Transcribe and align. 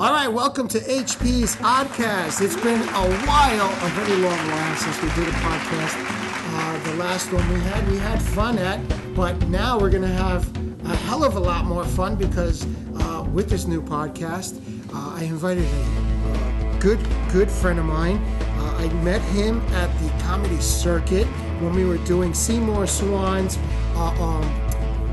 All 0.00 0.12
right, 0.12 0.28
welcome 0.28 0.66
to 0.68 0.78
HP's 0.78 1.56
Oddcast. 1.56 2.40
It's 2.40 2.56
been 2.56 2.80
a 2.80 3.26
while, 3.26 3.68
a 3.68 3.88
very 3.90 4.16
long 4.22 4.48
while 4.48 4.76
since 4.76 4.96
we 5.02 5.10
did 5.10 5.28
a 5.28 5.36
podcast. 5.36 5.94
Uh, 5.98 6.84
the 6.84 6.94
last 6.94 7.30
one 7.30 7.46
we 7.52 7.60
had, 7.60 7.86
we 7.86 7.98
had 7.98 8.22
fun 8.22 8.56
at, 8.56 8.80
but 9.14 9.38
now 9.48 9.78
we're 9.78 9.90
going 9.90 10.00
to 10.00 10.08
have 10.08 10.48
a 10.86 10.96
hell 10.96 11.22
of 11.22 11.36
a 11.36 11.38
lot 11.38 11.66
more 11.66 11.84
fun 11.84 12.16
because 12.16 12.66
uh, 12.98 13.28
with 13.30 13.50
this 13.50 13.66
new 13.66 13.82
podcast, 13.82 14.58
uh, 14.94 15.16
I 15.16 15.24
invited 15.24 15.64
a 15.66 16.78
good, 16.80 16.98
good 17.30 17.50
friend 17.50 17.78
of 17.78 17.84
mine. 17.84 18.16
Uh, 18.56 18.76
I 18.78 18.88
met 19.04 19.20
him 19.20 19.60
at 19.74 19.92
the 20.00 20.08
comedy 20.22 20.62
circuit 20.62 21.26
when 21.60 21.74
we 21.74 21.84
were 21.84 21.98
doing 22.06 22.32
Seymour 22.32 22.86
Swan's 22.86 23.58
uh, 23.96 24.22
um, 24.22 24.69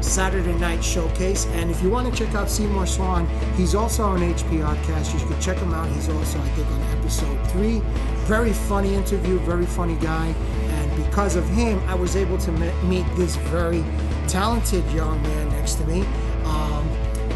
Saturday 0.08 0.54
Night 0.54 0.84
Showcase. 0.84 1.46
And 1.48 1.70
if 1.70 1.84
you 1.84 1.90
want 1.90 2.12
to 2.12 2.26
check 2.26 2.34
out 2.34 2.50
Seymour 2.50 2.88
Swan, 2.88 3.28
he's 3.56 3.76
also 3.76 4.04
on 4.04 4.20
HP 4.20 4.66
Oddcast. 4.66 5.14
You 5.14 5.20
should 5.20 5.42
check 5.42 5.58
him 5.58 5.74
out. 5.74 5.90
He's 5.90 6.10
also, 6.10 6.40
I 6.40 6.50
think, 6.50 6.68
on 6.68 6.82
episode 6.98 7.52
three. 7.52 7.80
Very 8.26 8.54
funny 8.54 8.96
interview, 8.96 9.40
very 9.40 9.66
funny 9.66 9.96
guy. 9.96 10.28
And 10.28 11.06
because 11.06 11.36
of 11.36 11.48
him, 11.50 11.80
I 11.88 11.96
was 11.96 12.16
able 12.16 12.38
to 12.40 12.52
meet 12.86 13.06
this 13.16 13.36
very 13.36 13.84
talented 14.28 14.90
young 14.92 15.22
man 15.22 15.50
next 15.50 15.76
to 15.76 15.86
me. 15.86 16.02
Um, 16.46 16.90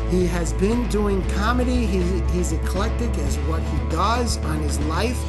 he 0.10 0.26
has 0.28 0.54
been 0.54 0.88
doing 0.90 1.22
comedy. 1.30 1.86
He's, 1.86 2.32
he's 2.32 2.52
eclectic 2.54 3.16
as 3.20 3.38
what 3.40 3.62
he 3.62 3.78
does 3.90 4.38
on 4.40 4.60
his 4.60 4.80
life. 4.82 5.20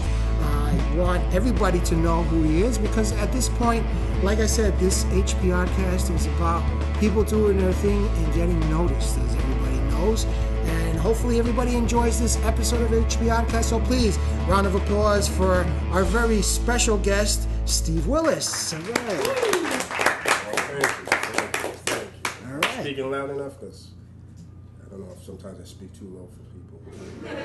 I 0.41 0.97
want 0.97 1.34
everybody 1.34 1.80
to 1.80 1.97
know 1.97 2.22
who 2.24 2.42
he 2.42 2.62
is 2.62 2.78
because 2.78 3.12
at 3.12 3.33
this 3.33 3.48
point, 3.48 3.86
like 4.22 4.38
I 4.38 4.47
said, 4.47 4.78
this 4.78 5.05
HP 5.05 5.50
Oddcast 5.50 6.14
is 6.14 6.27
about 6.27 6.62
people 7.02 7.24
doing 7.24 7.59
their 7.59 7.73
thing 7.73 8.06
and 8.06 8.33
getting 8.33 8.61
noticed, 8.70 9.19
as 9.19 9.34
everybody 9.34 9.77
knows. 9.91 10.24
And 10.66 10.97
hopefully, 10.97 11.41
everybody 11.41 11.75
enjoys 11.75 12.20
this 12.20 12.37
episode 12.45 12.80
of 12.80 12.92
HP 12.92 13.27
Oddcast. 13.27 13.65
So 13.65 13.80
please, 13.80 14.16
round 14.47 14.69
of 14.69 14.77
applause 14.77 15.27
for 15.27 15.67
our 15.91 16.05
very 16.05 16.41
special 16.42 16.97
guest, 16.98 17.48
Steve 17.64 18.06
Willis. 18.06 18.72
All 18.72 18.78
right. 18.78 19.28
All 22.47 22.59
right. 22.59 22.81
Speaking 22.83 23.11
loud 23.11 23.31
enough 23.31 23.59
because 23.59 23.89
I 24.87 24.91
don't 24.91 25.00
know 25.00 25.12
if 25.19 25.25
sometimes 25.25 25.61
I 25.61 25.64
speak 25.64 25.92
too 25.98 26.06
low 26.06 26.28
for 26.28 26.44
people. 26.55 26.78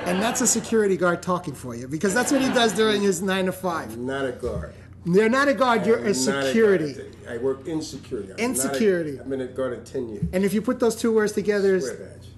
And 0.06 0.22
that's 0.22 0.42
a 0.42 0.48
security 0.48 0.98
guard 0.98 1.24
talking 1.24 1.56
for 1.56 1.74
you 1.74 1.88
because 1.88 2.14
that's 2.14 2.32
what 2.32 2.42
he 2.42 2.50
does 2.50 2.74
during 2.74 3.02
his 3.02 3.24
nine 3.24 3.48
to 3.48 3.52
five. 3.52 3.92
I'm 3.92 4.06
not 4.06 4.24
a 4.24 4.34
guard. 4.34 4.76
You're 5.08 5.30
not 5.30 5.48
a 5.48 5.54
guard, 5.54 5.86
you're 5.86 6.00
a 6.00 6.14
security. 6.14 6.92
A 6.92 6.96
guard. 6.96 7.16
I 7.30 7.38
work 7.38 7.66
in 7.66 7.82
security. 7.82 8.34
I'm 8.34 8.40
in 8.40 8.56
security. 8.56 9.18
i 9.18 9.22
I've 9.22 9.30
been 9.30 9.42
a 9.42 9.48
guard 9.48 9.74
in 9.74 9.84
10 9.86 10.10
years. 10.10 10.26
And 10.34 10.44
if 10.44 10.54
you 10.54 10.62
put 10.62 10.82
those 10.82 10.98
two 10.98 11.14
words 11.14 11.32
together, 11.32 11.80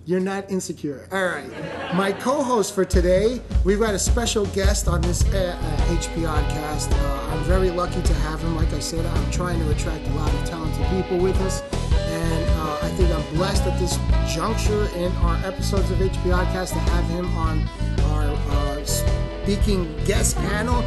you're 0.06 0.20
not 0.20 0.52
insecure. 0.52 1.08
All 1.12 1.26
right. 1.26 1.50
My 1.96 2.12
co 2.12 2.44
host 2.44 2.76
for 2.76 2.86
today, 2.86 3.42
we've 3.64 3.80
got 3.80 3.96
a 3.96 4.00
special 4.00 4.46
guest 4.48 4.88
on 4.88 5.02
this 5.02 5.24
uh, 5.34 5.58
uh, 5.60 5.96
HP 5.96 6.28
Oddcast. 6.28 6.92
Uh, 6.92 7.34
I'm 7.34 7.44
very 7.44 7.72
lucky 7.72 8.04
to 8.04 8.14
have 8.14 8.40
him. 8.40 8.56
Like 8.56 8.72
I 8.74 8.80
said, 8.80 9.04
I'm 9.06 9.32
trying 9.32 9.60
to 9.60 9.72
attract 9.72 10.08
a 10.08 10.14
lot 10.14 10.32
of 10.34 10.46
talented 10.46 10.86
people 10.90 11.18
with 11.18 11.40
us. 11.42 11.62
And 11.94 12.50
uh, 12.52 12.80
I 12.84 12.90
think 12.90 13.12
I'm 13.12 13.36
blessed 13.36 13.66
at 13.66 13.80
this 13.80 13.98
juncture 14.32 14.88
in 14.96 15.12
our 15.18 15.38
episodes 15.46 15.90
of 15.90 15.98
HP 15.98 16.24
Oddcast 16.24 16.70
to 16.74 16.80
have 16.80 17.06
him 17.06 17.36
on 17.36 17.68
our 18.12 18.26
uh, 18.26 18.86
speaking 18.86 19.96
guest 20.06 20.36
panel. 20.38 20.84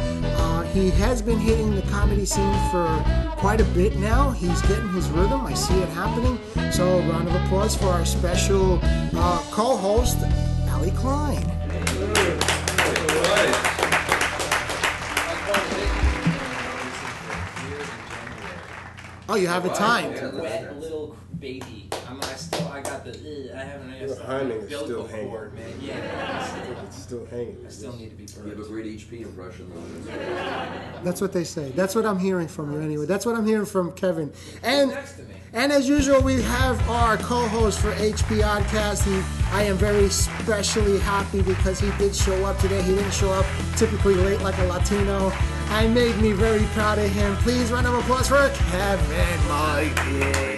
He 0.73 0.89
has 0.89 1.21
been 1.21 1.37
hitting 1.37 1.75
the 1.75 1.83
comedy 1.83 2.25
scene 2.25 2.71
for 2.71 2.87
quite 3.37 3.61
a 3.61 3.63
bit 3.75 3.95
now. 3.97 4.31
He's 4.31 4.59
getting 4.63 4.89
his 4.89 5.07
rhythm. 5.09 5.45
I 5.45 5.53
see 5.53 5.75
it 5.75 5.89
happening. 5.89 6.39
So, 6.71 6.97
round 7.01 7.27
of 7.27 7.35
applause 7.35 7.75
for 7.75 7.89
our 7.89 8.03
special 8.03 8.79
uh, 8.81 9.43
co 9.51 9.77
host, 9.77 10.17
Ali 10.71 10.89
Klein. 10.89 11.45
Oh, 19.29 19.35
you 19.35 19.47
have 19.47 19.67
it 19.67 19.75
timed. 19.75 20.15
Wet 20.41 20.79
little 20.79 21.15
baby. 21.39 21.82
I'm, 23.05 23.09
I 23.09 23.11
still, 23.13 23.29
I 23.29 23.51
the, 23.53 23.57
I 23.57 23.63
haven't, 23.63 23.99
Your 23.99 24.15
timing 24.15 24.57
is 24.57 24.67
still 24.67 25.07
hanging. 25.07 25.31
man. 25.55 25.73
Yeah. 25.81 26.83
It's 26.85 26.97
still 27.01 27.25
hanging. 27.25 27.57
I 27.65 27.69
still 27.69 27.95
need 27.97 28.09
to 28.11 28.15
be 28.15 28.23
perfect. 28.25 28.45
You 28.45 28.51
have 28.51 28.59
a 28.59 28.67
great 28.67 28.85
HP 28.85 29.21
impression, 29.21 29.71
though. 29.73 31.01
That's 31.03 31.21
what 31.21 31.33
they 31.33 31.43
say. 31.43 31.69
That's 31.71 31.95
what 31.95 32.05
I'm 32.05 32.19
hearing 32.19 32.47
from 32.47 32.71
you 32.73 32.79
anyway. 32.79 33.05
That's 33.05 33.25
what 33.25 33.35
I'm 33.35 33.45
hearing 33.45 33.65
from 33.65 33.91
Kevin. 33.93 34.31
And 34.63 34.91
next 34.91 35.13
to 35.17 35.23
me. 35.23 35.33
and 35.53 35.71
as 35.71 35.87
usual, 35.89 36.21
we 36.21 36.41
have 36.41 36.89
our 36.89 37.17
co-host 37.17 37.79
for 37.79 37.91
HP 37.93 38.41
Oddcast. 38.41 39.03
He, 39.03 39.21
I 39.51 39.63
am 39.63 39.77
very 39.77 40.09
specially 40.09 40.99
happy 40.99 41.41
because 41.41 41.79
he 41.79 41.91
did 41.97 42.15
show 42.15 42.45
up 42.45 42.57
today. 42.59 42.81
He 42.81 42.95
didn't 42.95 43.11
show 43.13 43.31
up 43.31 43.45
typically 43.77 44.15
late 44.15 44.41
like 44.41 44.57
a 44.59 44.63
Latino. 44.65 45.31
I 45.69 45.87
made 45.87 46.15
me 46.17 46.31
very 46.33 46.63
proud 46.67 46.99
of 46.99 47.09
him. 47.09 47.35
Please 47.37 47.71
round 47.71 47.87
of 47.87 47.95
applause 47.95 48.27
for 48.27 48.49
Kevin 48.69 49.47
Mikey. 49.49 50.53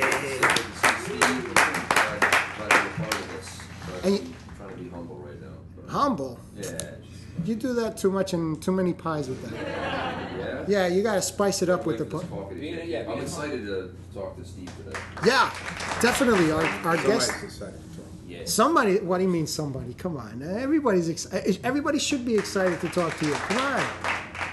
And 4.04 4.14
you- 4.14 4.22
I'm 4.22 4.56
trying 4.58 4.70
to 4.70 4.84
be 4.84 4.90
humble 4.90 5.16
right 5.18 5.42
now. 5.42 5.48
but- 5.76 5.85
Humble. 5.96 6.38
Yeah. 6.58 6.72
You 7.46 7.56
do 7.56 7.74
that 7.74 7.98
too 7.98 8.12
much 8.12 8.34
and 8.34 8.62
too 8.62 8.72
many 8.72 8.94
pies 8.94 9.28
with 9.30 9.42
that. 9.44 9.54
Yeah. 9.54 10.66
Yeah, 10.68 10.88
you 10.88 11.04
gotta 11.04 11.22
spice 11.22 11.62
it 11.62 11.70
up 11.70 11.86
with 11.86 11.98
the. 12.00 12.04
Like 12.06 12.12
this 12.14 12.30
pu- 12.30 12.36
coffee 12.36 12.56
Being- 12.56 12.76
today. 12.76 12.88
yeah, 12.88 13.12
I'm 13.12 13.20
excited 13.22 13.66
to 13.68 13.92
talk 14.14 14.36
to 14.38 14.44
Steve 14.46 14.72
today. 14.78 14.98
Yeah, 15.26 15.50
definitely. 16.02 16.52
Our 16.52 16.64
our 16.90 16.98
guest. 16.98 17.28
Somebody 17.30 17.48
decided 17.48 17.74
to 17.92 17.98
talk. 17.98 18.06
Yeah. 18.28 18.40
Somebody, 18.46 18.94
what 19.00 19.18
do 19.20 19.24
you 19.26 19.30
mean 19.30 19.48
somebody? 19.48 19.94
Come 19.94 20.18
on, 20.18 20.42
everybody's 20.42 21.08
ex- 21.10 21.28
everybody 21.64 22.00
should 22.00 22.26
be 22.26 22.36
excited 22.36 22.80
to 22.82 22.90
talk 22.90 23.16
to 23.20 23.26
you. 23.28 23.34
Come 23.34 23.58
on. 23.74 23.84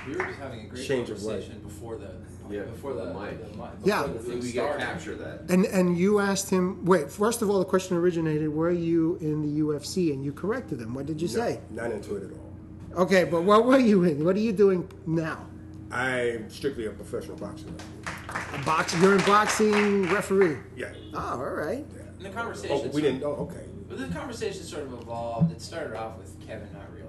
We 0.06 0.14
were 0.16 0.24
just 0.24 0.38
having 0.38 0.60
a 0.60 0.64
great 0.66 0.86
Change 0.86 1.10
of 1.10 1.18
conversation 1.18 1.60
before 1.60 1.96
the, 1.96 2.10
Yeah, 2.50 2.62
before 2.62 2.92
the, 2.94 3.06
the 3.06 3.14
mic. 3.20 3.40
the 3.52 3.56
mic. 3.56 3.70
Yeah. 3.84 4.02
before 4.02 4.14
the 4.14 4.18
thing 4.30 4.40
We 4.40 4.52
gotta 4.52 4.68
started. 4.80 4.84
capture 4.84 5.14
that. 5.16 5.50
And 5.50 5.64
and 5.66 5.96
you 5.96 6.18
asked 6.18 6.50
him. 6.50 6.84
Wait, 6.84 7.10
first 7.10 7.42
of 7.42 7.50
all, 7.50 7.58
the 7.58 7.64
question 7.64 7.96
originated: 7.96 8.48
Were 8.48 8.70
you 8.70 9.16
in 9.20 9.42
the 9.42 9.60
UFC? 9.60 10.12
And 10.12 10.24
you 10.24 10.32
corrected 10.32 10.80
him. 10.80 10.94
What 10.94 11.06
did 11.06 11.20
you 11.22 11.28
say? 11.28 11.60
Not 11.70 11.90
into 11.92 12.16
it 12.16 12.24
at 12.24 12.30
all. 12.32 13.02
Okay, 13.04 13.24
but 13.24 13.42
what 13.42 13.64
were 13.64 13.78
you 13.78 14.04
in? 14.04 14.24
What 14.24 14.36
are 14.36 14.40
you 14.40 14.52
doing 14.52 14.88
now? 15.06 15.46
I'm 15.90 16.48
strictly 16.50 16.86
a 16.86 16.90
professional 16.90 17.36
boxer. 17.36 17.66
A 18.54 18.62
box. 18.64 18.94
You're 19.00 19.16
in 19.19 19.24
boxing 19.24 20.02
referee. 20.10 20.56
Yeah. 20.76 20.92
Oh, 21.14 21.19
all 21.19 21.50
right. 21.50 21.86
And 22.16 22.24
the 22.26 22.30
conversation. 22.30 22.76
Oh, 22.84 22.88
we 22.94 23.02
didn't 23.02 23.20
know. 23.20 23.32
Okay. 23.46 23.66
But 23.88 23.98
the 23.98 24.08
conversation 24.08 24.62
sort 24.64 24.84
of 24.84 24.92
evolved. 24.94 25.52
It 25.52 25.60
started 25.60 25.94
off 25.96 26.16
with 26.19 26.34
Kevin 26.46 26.69
not 26.72 26.82
realizing 26.94 27.00
that 27.00 27.01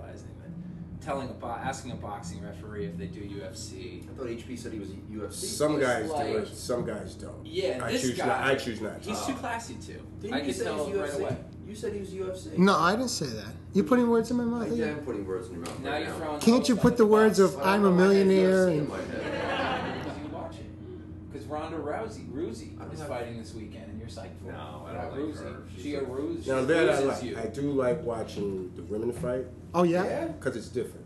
telling 1.03 1.29
a 1.29 1.33
bo- 1.33 1.47
asking 1.47 1.91
a 1.91 1.95
boxing 1.95 2.41
referee 2.43 2.85
if 2.85 2.97
they 2.97 3.07
do 3.07 3.19
UFC. 3.21 4.03
I 4.09 4.13
thought 4.17 4.27
HP 4.27 4.57
said 4.57 4.73
he 4.73 4.79
was 4.79 4.89
UFC. 4.89 5.33
Some 5.45 5.79
guys 5.79 6.09
like- 6.09 6.27
do 6.31 6.37
it. 6.37 6.47
Some 6.47 6.85
guys 6.85 7.15
don't. 7.15 7.45
Yeah, 7.45 7.79
I 7.83 7.91
this 7.91 8.01
choose 8.01 8.17
guy. 8.17 8.25
not. 8.27 8.41
I 8.41 8.55
choose 8.55 8.81
not. 8.81 9.01
to. 9.03 9.09
He's 9.09 9.25
too 9.25 9.33
classy 9.33 9.75
to. 9.75 9.93
Didn't 10.21 10.33
I 10.33 10.39
you 10.39 10.45
could 10.45 10.55
say 10.55 10.63
tell 10.63 10.85
he 10.85 10.93
was 10.93 11.01
right 11.01 11.09
UFC? 11.11 11.21
away. 11.21 11.37
You 11.67 11.75
said 11.75 11.93
he 11.93 11.99
was 11.99 12.09
UFC. 12.09 12.57
No, 12.57 12.75
I 12.77 12.95
didn't 12.95 13.09
say 13.09 13.25
that. 13.27 13.45
You're 13.73 13.85
putting 13.85 14.07
words 14.09 14.29
in 14.31 14.37
my 14.37 14.43
mouth. 14.43 14.71
Yeah. 14.71 14.87
I'm 14.87 14.99
putting 14.99 15.25
words 15.25 15.47
in 15.47 15.55
your 15.55 15.63
mouth 15.65 15.79
Now 15.79 15.91
right 15.91 16.01
you're 16.03 16.09
now. 16.11 16.17
throwing. 16.17 16.39
Can't 16.41 16.69
you 16.69 16.75
put 16.75 16.97
the 16.97 17.05
words 17.05 17.39
of 17.39 17.57
I 17.59 17.73
I'm 17.75 17.85
a 17.85 17.89
know 17.89 17.95
why 17.95 18.03
I 18.03 18.13
had 18.13 18.27
millionaire 18.27 18.67
and. 18.69 18.87
Because 18.87 20.17
you 20.23 20.29
watch 20.31 20.55
it. 20.59 21.31
Because 21.31 21.47
Ronda 21.47 21.77
Rousey, 21.77 22.29
Rousey, 22.31 22.93
is 22.93 23.01
fighting 23.03 23.37
this 23.39 23.53
weekend, 23.53 23.85
and 23.89 23.99
you're 23.99 24.07
psyched 24.09 24.37
for. 24.43 24.49
it. 24.49 24.53
No, 24.53 24.85
it. 24.87 24.95
I 24.97 25.05
don't 25.05 25.11
like 25.11 25.35
Rousey. 25.35 25.43
her. 25.43 25.63
She's 25.73 25.83
She 25.83 25.95
a 25.95 25.99
like- 25.99 26.07
Rousey. 26.09 26.47
Now 26.47 26.65
that 26.65 26.89
I 26.89 26.99
like. 26.99 27.23
you. 27.23 27.37
I 27.37 27.45
do 27.47 27.71
like 27.71 28.03
watching 28.03 28.71
the 28.75 28.83
women 28.83 29.11
fight 29.11 29.45
Oh 29.73 29.83
yeah? 29.83 30.03
Yeah. 30.05 30.27
because 30.27 30.55
it's 30.55 30.67
different. 30.69 31.05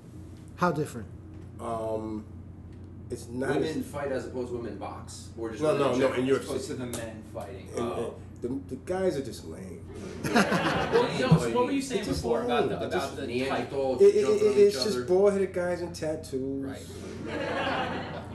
How 0.58 0.72
different? 0.72 1.08
Um, 1.60 2.26
it's 3.10 3.28
not. 3.28 3.50
Women 3.56 3.64
as- 3.80 3.86
fight 3.86 4.12
as 4.12 4.26
opposed 4.28 4.50
to 4.52 4.58
women 4.58 4.78
box, 4.78 5.30
or 5.38 5.52
just 5.52 5.62
No, 5.64 5.78
no, 5.78 5.96
no, 5.96 6.14
in 6.14 6.26
your- 6.26 6.40
As 6.40 6.46
opposed 6.46 6.68
to 6.68 6.74
the 6.76 6.86
men 6.86 7.24
fighting. 7.34 7.68
and, 7.76 7.80
Oh. 7.86 8.14
and 8.42 8.62
the, 8.70 8.76
the 8.76 8.82
guys 8.86 9.16
are 9.18 9.24
just 9.24 9.46
lame. 9.46 9.84
Well, 10.24 11.20
no, 11.20 11.38
so 11.40 11.50
what 11.56 11.66
were 11.66 11.72
you 11.72 11.82
saying 11.82 12.02
It's 12.02 12.10
before 12.10 12.44
about 12.44 12.70
the 12.70 12.76
lame. 12.76 12.84
It's 12.84 12.96
about 12.96 13.02
just 13.02 13.16
the 13.16 13.28
type? 13.50 13.70
Neanderthals 13.72 14.02
It, 14.02 14.16
it, 14.16 14.22
jumping 14.22 14.48
it, 14.48 14.52
on 14.52 14.58
it's 14.60 14.76
each 14.78 14.84
just 14.84 14.88
other. 14.98 15.06
bald-headed 15.06 15.54
guys 15.54 15.82
in 15.82 15.94
tattoos, 15.94 16.66
Right. 16.66 16.86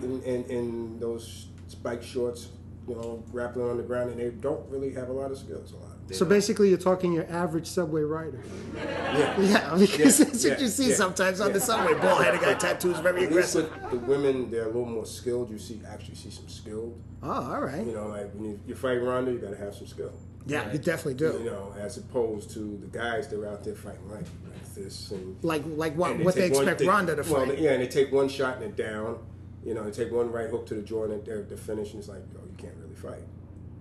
and, 0.03 0.23
and, 0.25 0.51
and 0.51 1.01
those 1.01 1.47
spike 1.69 2.03
shorts, 2.03 2.49
you 2.89 2.95
know, 2.97 3.23
grappling 3.31 3.69
on 3.71 3.77
the 3.77 3.83
ground, 3.83 4.11
and 4.11 4.19
they 4.21 4.31
don't 4.31 4.69
really 4.71 4.93
have 4.95 5.09
a 5.09 5.13
lot 5.13 5.31
of 5.31 5.39
skills. 5.39 5.73
A 5.73 5.77
lot. 5.77 5.92
They 6.09 6.15
So 6.15 6.21
don't- 6.25 6.31
basically, 6.31 6.69
you're 6.69 6.79
talking 6.79 7.13
your 7.13 7.27
average 7.31 7.67
subway 7.67 8.03
rider. 8.03 8.41
Yeah. 8.75 9.41
Yeah, 9.43 9.75
because 9.79 10.19
Yeah, 10.21 10.25
that's 10.27 10.45
what 10.45 10.61
you 10.61 10.69
see 10.69 10.89
yeah, 10.91 10.95
sometimes 10.95 11.41
on 11.41 11.53
the 11.53 11.61
subway. 11.61 11.95
Bald 12.01 12.23
headed 12.25 12.41
guy, 12.41 12.55
tattoos, 12.55 12.99
very 13.01 13.25
At 13.25 13.33
least 13.33 13.55
aggressive. 13.55 13.83
with 13.83 13.91
the 13.91 13.99
women, 13.99 14.51
they're 14.51 14.63
a 14.65 14.67
little 14.67 14.87
more 14.87 15.05
skilled. 15.07 15.51
You 15.51 15.59
see, 15.59 15.81
actually 15.87 16.15
see 16.15 16.31
some 16.31 16.49
skilled. 16.49 16.99
Oh, 17.23 17.31
all 17.55 17.61
right. 17.61 17.85
You 17.87 17.93
know, 17.93 18.09
like 18.09 18.33
when 18.33 18.59
you're 18.67 18.77
fighting 18.77 19.05
Ronda, 19.05 19.31
you 19.33 19.39
got 19.39 19.51
to 19.51 19.57
have 19.57 19.75
some 19.75 19.87
skill. 19.87 20.13
Yeah, 20.47 20.73
you 20.73 20.79
definitely 20.79 21.15
do. 21.15 21.39
You 21.45 21.51
know, 21.51 21.75
as 21.79 21.99
opposed 21.99 22.51
to 22.55 22.79
the 22.81 22.89
guys 22.89 23.29
that 23.29 23.39
are 23.39 23.47
out 23.49 23.63
there 23.63 23.75
fighting 23.77 24.09
like, 24.11 24.25
like 24.51 24.75
this 24.75 25.11
and 25.13 25.37
Like, 25.45 25.63
like 25.67 25.95
what? 25.95 26.13
and 26.13 26.25
What 26.25 26.35
they 26.35 26.49
take 26.49 26.55
one- 26.55 26.67
expect 26.69 26.89
Ronda 26.89 27.15
to 27.17 27.23
fight. 27.23 27.33
well, 27.33 27.47
fight? 27.47 27.59
yeah, 27.61 27.73
and 27.73 27.83
they 27.83 27.87
take 27.89 28.11
one 28.13 28.29
shot 28.29 28.61
and 28.61 28.75
they're 28.77 28.89
down. 28.91 29.19
You 29.65 29.75
know, 29.75 29.85
they 29.85 29.93
take 29.93 30.11
one 30.13 30.33
right 30.33 30.49
hook 30.51 30.67
to 30.67 30.75
the 30.75 30.83
jaw 30.83 31.05
and 31.05 31.25
they're, 31.25 31.43
they're 31.43 31.57
finished. 31.57 31.93
And 31.93 32.01
it's 32.01 32.09
like, 32.09 32.23
oh, 32.37 32.41
you 32.51 32.57
can't 32.57 32.75
really 32.83 32.97
fight. 32.97 33.23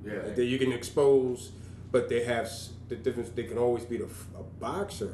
Yeah. 0.06 0.22
Like, 0.28 0.38
you 0.38 0.60
can 0.60 0.72
expose, 0.72 1.52
but 1.92 2.10
they 2.10 2.24
have 2.24 2.50
the 2.90 2.96
difference. 2.96 3.30
They 3.30 3.44
can 3.44 3.58
always 3.58 3.84
beat 3.86 4.02
a 4.02 4.08
boxer. 4.60 5.14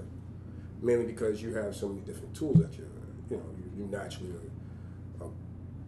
mainly 0.81 1.06
because 1.07 1.41
you 1.41 1.53
have 1.56 1.75
so 1.75 1.88
many 1.89 2.01
different 2.01 2.35
tools 2.35 2.57
that 2.59 2.71
you, 2.77 2.88
you 3.31 3.38
know, 3.38 3.44
you, 3.57 3.83
you 3.83 3.89
naturally 3.89 4.31
uh, 5.19 5.25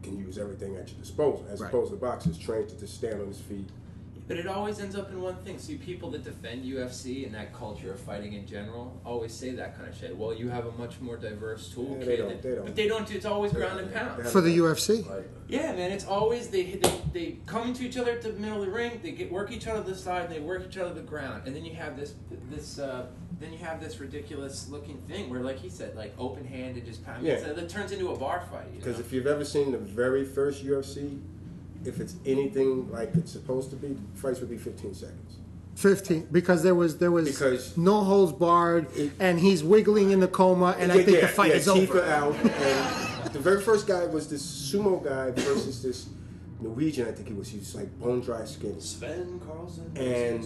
can 0.02 0.18
use 0.18 0.40
everything 0.40 0.76
at 0.78 0.90
your 0.90 0.98
disposal, 1.00 1.46
as 1.52 1.60
Right. 1.62 1.68
opposed 1.68 1.92
to 1.92 1.98
boxers 1.98 2.38
trained 2.40 2.70
to 2.70 2.76
just 2.80 2.96
stand 2.96 3.22
on 3.22 3.28
his 3.28 3.40
feet. 3.40 3.70
But 4.30 4.38
it 4.38 4.46
always 4.46 4.80
ends 4.80 4.96
up 4.96 5.10
in 5.10 5.20
one 5.22 5.38
thing. 5.38 5.58
See, 5.58 5.76
people 5.76 6.12
that 6.12 6.24
defend 6.24 6.64
UFC 6.64 7.26
and 7.26 7.34
that 7.34 7.52
culture 7.52 7.92
of 7.94 8.00
fighting 8.00 8.34
in 8.34 8.46
general 8.46 9.02
always 9.04 9.34
say 9.34 9.50
that 9.56 9.76
kind 9.76 9.90
of 9.90 9.98
shit. 9.98 10.16
Well, 10.16 10.36
you 10.36 10.50
have 10.50 10.68
a 10.68 10.72
much 10.74 11.02
more 11.02 11.18
diverse 11.18 11.74
toolkit. 11.74 12.02
Yeah, 12.02 12.06
they 12.06 12.18
don't- 12.18 12.42
they 12.44 12.56
don't. 12.56 12.66
But 12.66 12.76
they 12.76 12.88
don't. 12.88 13.12
It's 13.12 13.26
always 13.26 13.52
They 13.52 13.58
ground 13.58 13.80
and 13.80 13.92
pound. 13.92 14.28
For 14.28 14.40
the 14.42 14.56
UFC. 14.56 15.02
Like, 15.10 15.28
Yeah, 15.48 15.74
man, 15.74 15.92
it's 15.92 16.06
always 16.06 16.50
they, 16.50 16.62
they 16.76 16.92
they 17.12 17.38
come 17.48 17.74
to 17.74 17.84
each 17.84 17.98
other 17.98 18.12
at 18.12 18.22
the 18.22 18.32
middle 18.34 18.60
of 18.60 18.66
the 18.68 18.72
ring. 18.72 19.00
They 19.02 19.14
get 19.14 19.32
work 19.32 19.52
each 19.52 19.66
other 19.66 19.82
to 19.84 19.90
the 19.90 19.96
side. 19.98 20.26
And 20.26 20.34
they 20.36 20.40
work 20.40 20.64
each 20.64 20.78
other 20.78 20.90
to 20.90 20.96
the 21.02 21.08
ground, 21.08 21.48
and 21.48 21.56
then 21.56 21.66
you 21.66 21.74
have 21.74 21.98
this 21.98 22.14
this 22.52 22.78
uh, 22.78 23.08
then 23.40 23.52
you 23.52 23.58
have 23.58 23.82
this 23.82 24.00
ridiculous 24.00 24.70
looking 24.70 24.98
thing 25.08 25.28
where, 25.32 25.40
like 25.40 25.58
he 25.58 25.70
said, 25.70 25.96
like 25.96 26.14
open 26.20 26.46
handed 26.46 26.86
just 26.86 27.04
pound. 27.04 27.26
Yeah. 27.26 27.34
It 27.34 27.68
turns 27.68 27.92
into 27.92 28.12
a 28.12 28.16
bar 28.16 28.44
fight. 28.52 28.68
You 28.74 28.78
Because 28.78 28.98
know? 29.00 29.06
if 29.06 29.12
you've 29.12 29.26
ever 29.26 29.44
seen 29.44 29.72
the 29.72 29.80
very 29.80 30.24
first 30.24 30.64
UFC, 30.64 31.20
if 31.86 32.00
it's 32.00 32.16
anything 32.26 32.92
like 32.92 33.16
it's 33.16 33.32
supposed 33.32 33.70
to 33.72 33.76
be, 33.76 33.90
the 33.90 34.20
fights 34.20 34.40
would 34.42 34.50
be 34.50 34.58
15 34.58 34.94
seconds. 34.94 35.38
15 35.76 36.28
because 36.32 36.62
there 36.62 36.76
was 36.76 36.98
there 36.98 37.12
was 37.12 37.30
Because- 37.30 37.78
no 37.78 38.04
holds 38.04 38.34
barred 38.34 38.88
and 39.20 39.40
he's 39.40 39.64
wiggling 39.64 40.12
in 40.12 40.20
the 40.20 40.28
coma 40.28 40.76
and 40.78 40.92
I 40.92 40.96
think 41.04 41.10
yeah, 41.18 41.22
the 41.22 41.28
fight 41.30 41.52
yeah, 41.52 41.58
is 41.58 41.66
teeth 41.72 41.90
over. 41.92 42.02
are 42.04 42.10
out. 42.10 42.36
And 42.36 43.34
the 43.34 43.40
very 43.40 43.62
first 43.62 43.88
guy 43.88 44.06
was 44.06 44.28
this 44.30 44.44
sumo 44.46 45.02
guy 45.02 45.32
versus 45.32 45.82
this 45.82 46.10
Norwegian. 46.60 47.08
I 47.08 47.12
think 47.14 47.30
he 47.30 47.34
was. 47.34 47.48
He 47.48 47.60
was 47.60 47.74
like 47.76 47.98
bone 47.98 48.20
dry 48.20 48.44
skin. 48.44 48.82
Sven 48.82 49.40
Carlson. 49.48 49.90
And 49.96 50.44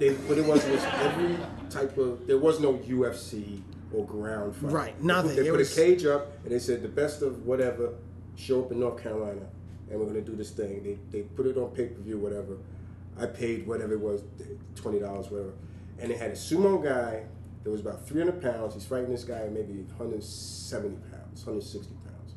they, 0.00 0.14
what 0.26 0.38
it 0.38 0.44
was 0.44 0.64
was 0.66 0.82
every 0.84 1.36
type 1.70 1.96
of. 1.98 2.26
There 2.26 2.38
was 2.38 2.58
no 2.58 2.74
UFC 2.78 3.60
or 3.94 4.04
ground 4.04 4.56
fight. 4.56 4.72
Right, 4.72 4.98
They 5.00 5.06
nothing. 5.06 5.36
put- 5.36 5.44
They 5.44 5.50
put 5.50 5.58
was- 5.58 5.78
a 5.78 5.80
cage 5.80 6.04
up 6.04 6.32
and 6.42 6.52
they 6.52 6.58
said 6.58 6.82
the 6.82 6.88
best 6.88 7.22
of 7.22 7.46
whatever 7.46 7.90
show 8.34 8.64
up 8.64 8.72
in 8.72 8.80
North 8.80 9.00
Carolina 9.00 9.42
and 9.92 10.00
we're 10.00 10.06
gonna 10.06 10.22
do 10.22 10.34
this 10.34 10.50
thing. 10.50 10.82
They 10.82 10.98
they 11.10 11.22
put 11.24 11.46
it 11.46 11.56
on 11.56 11.70
pay 11.70 11.86
per 11.86 12.00
view, 12.00 12.18
whatever. 12.18 12.56
I 13.20 13.26
paid 13.26 13.66
whatever 13.66 13.92
it 13.92 14.00
was, 14.00 14.22
twenty 14.74 14.98
dollars, 14.98 15.30
whatever. 15.30 15.52
And 16.00 16.10
they 16.10 16.16
had 16.16 16.30
a 16.30 16.34
sumo 16.34 16.82
guy 16.82 17.24
that 17.62 17.70
was 17.70 17.82
about 17.82 18.06
three 18.06 18.20
hundred 18.20 18.40
pounds. 18.40 18.74
He's 18.74 18.86
fighting 18.86 19.10
this 19.10 19.24
guy 19.24 19.48
maybe 19.48 19.74
one 19.74 19.96
hundred 19.96 20.24
seventy 20.24 20.96
pounds, 21.10 21.44
one 21.44 21.54
hundred 21.54 21.66
sixty 21.66 21.94
pounds. 22.06 22.32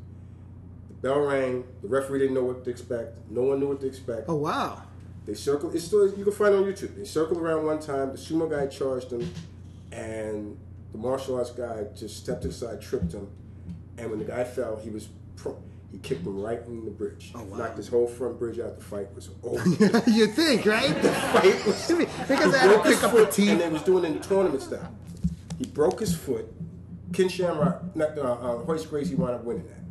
The 0.89 0.93
bell 0.95 1.21
rang. 1.21 1.63
The 1.81 1.87
referee 1.87 2.19
didn't 2.19 2.35
know 2.35 2.43
what 2.43 2.65
to 2.65 2.69
expect. 2.69 3.17
No 3.31 3.43
one 3.43 3.59
knew 3.61 3.69
what 3.69 3.79
to 3.81 3.87
expect. 3.87 4.25
Oh 4.27 4.35
wow. 4.35 4.83
They 5.25 5.33
circle. 5.33 5.71
It's 5.73 5.85
still 5.85 6.07
you 6.15 6.23
can 6.25 6.33
find 6.33 6.53
it 6.53 6.57
on 6.57 6.65
YouTube. 6.65 6.95
They 6.97 7.05
circled 7.05 7.41
around 7.41 7.65
one 7.65 7.79
time. 7.79 8.11
The 8.11 8.17
sumo 8.17 8.49
guy 8.49 8.67
charged 8.67 9.11
him, 9.11 9.27
and 9.91 10.57
the 10.91 10.97
martial 10.97 11.37
arts 11.37 11.51
guy 11.51 11.85
just 11.95 12.17
stepped 12.17 12.45
aside, 12.45 12.81
tripped 12.81 13.13
him, 13.13 13.29
and 13.97 14.09
when 14.09 14.19
the 14.19 14.25
guy 14.25 14.43
fell, 14.43 14.75
he 14.75 14.89
was 14.89 15.07
pro- 15.35 15.57
he 15.95 16.01
kicked 16.01 16.25
him 16.25 16.41
right 16.41 16.59
in 16.67 16.83
the 16.83 16.91
bridge. 16.91 17.31
Oh, 17.33 17.43
wow. 17.45 17.57
Knocked 17.57 17.77
his 17.77 17.87
whole 17.87 18.05
front 18.05 18.37
bridge 18.37 18.59
out. 18.59 18.77
The 18.77 18.83
fight 18.83 19.15
was 19.15 19.29
over. 19.43 19.63
you 20.09 20.27
think, 20.27 20.65
right? 20.65 20.93
the 21.01 21.09
fight 21.09 21.65
was 21.65 21.87
because 22.27 22.53
he 22.53 22.57
I 22.57 22.57
had 22.57 22.63
to 22.63 22.67
broke 22.67 22.85
his 22.85 22.95
pick 22.95 23.03
up 23.05 23.11
the 23.11 23.17
foot, 23.17 23.27
and 23.27 23.31
teeth. 23.31 23.59
they 23.59 23.69
was 23.69 23.81
doing 23.83 24.03
it 24.03 24.07
in 24.07 24.13
the 24.19 24.19
tournament 24.19 24.61
style. 24.61 24.93
He 25.57 25.67
broke 25.67 26.01
his 26.01 26.13
foot. 26.13 26.51
Ken 27.13 27.29
Shamrock, 27.29 27.95
not 27.95 28.17
uh, 28.17 28.33
uh, 28.33 28.55
Royce 28.65 28.85
Gracie, 28.85 29.15
wound 29.15 29.35
up 29.35 29.45
winning 29.45 29.65
that 29.67 29.85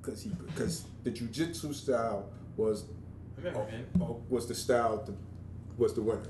because 0.00 0.22
he 0.22 0.30
because 0.30 0.86
the 1.02 1.10
jujitsu 1.10 1.74
style 1.74 2.30
was 2.56 2.84
I 3.36 3.42
remember, 3.42 3.70
man. 3.70 3.86
oh, 4.00 4.22
was 4.30 4.48
the 4.48 4.54
style 4.54 5.04
that 5.04 5.14
was 5.76 5.92
the 5.92 6.00
winner 6.00 6.22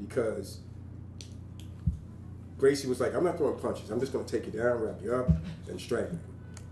because 0.00 0.58
Gracie 2.58 2.88
was 2.88 2.98
like, 2.98 3.14
I'm 3.14 3.22
not 3.22 3.36
throwing 3.36 3.56
punches. 3.60 3.88
I'm 3.90 4.00
just 4.00 4.12
going 4.12 4.24
to 4.24 4.36
take 4.36 4.52
you 4.52 4.60
down, 4.60 4.80
wrap 4.80 5.00
you 5.00 5.14
up, 5.14 5.30
and 5.68 5.80
strike 5.80 6.08
you. 6.10 6.18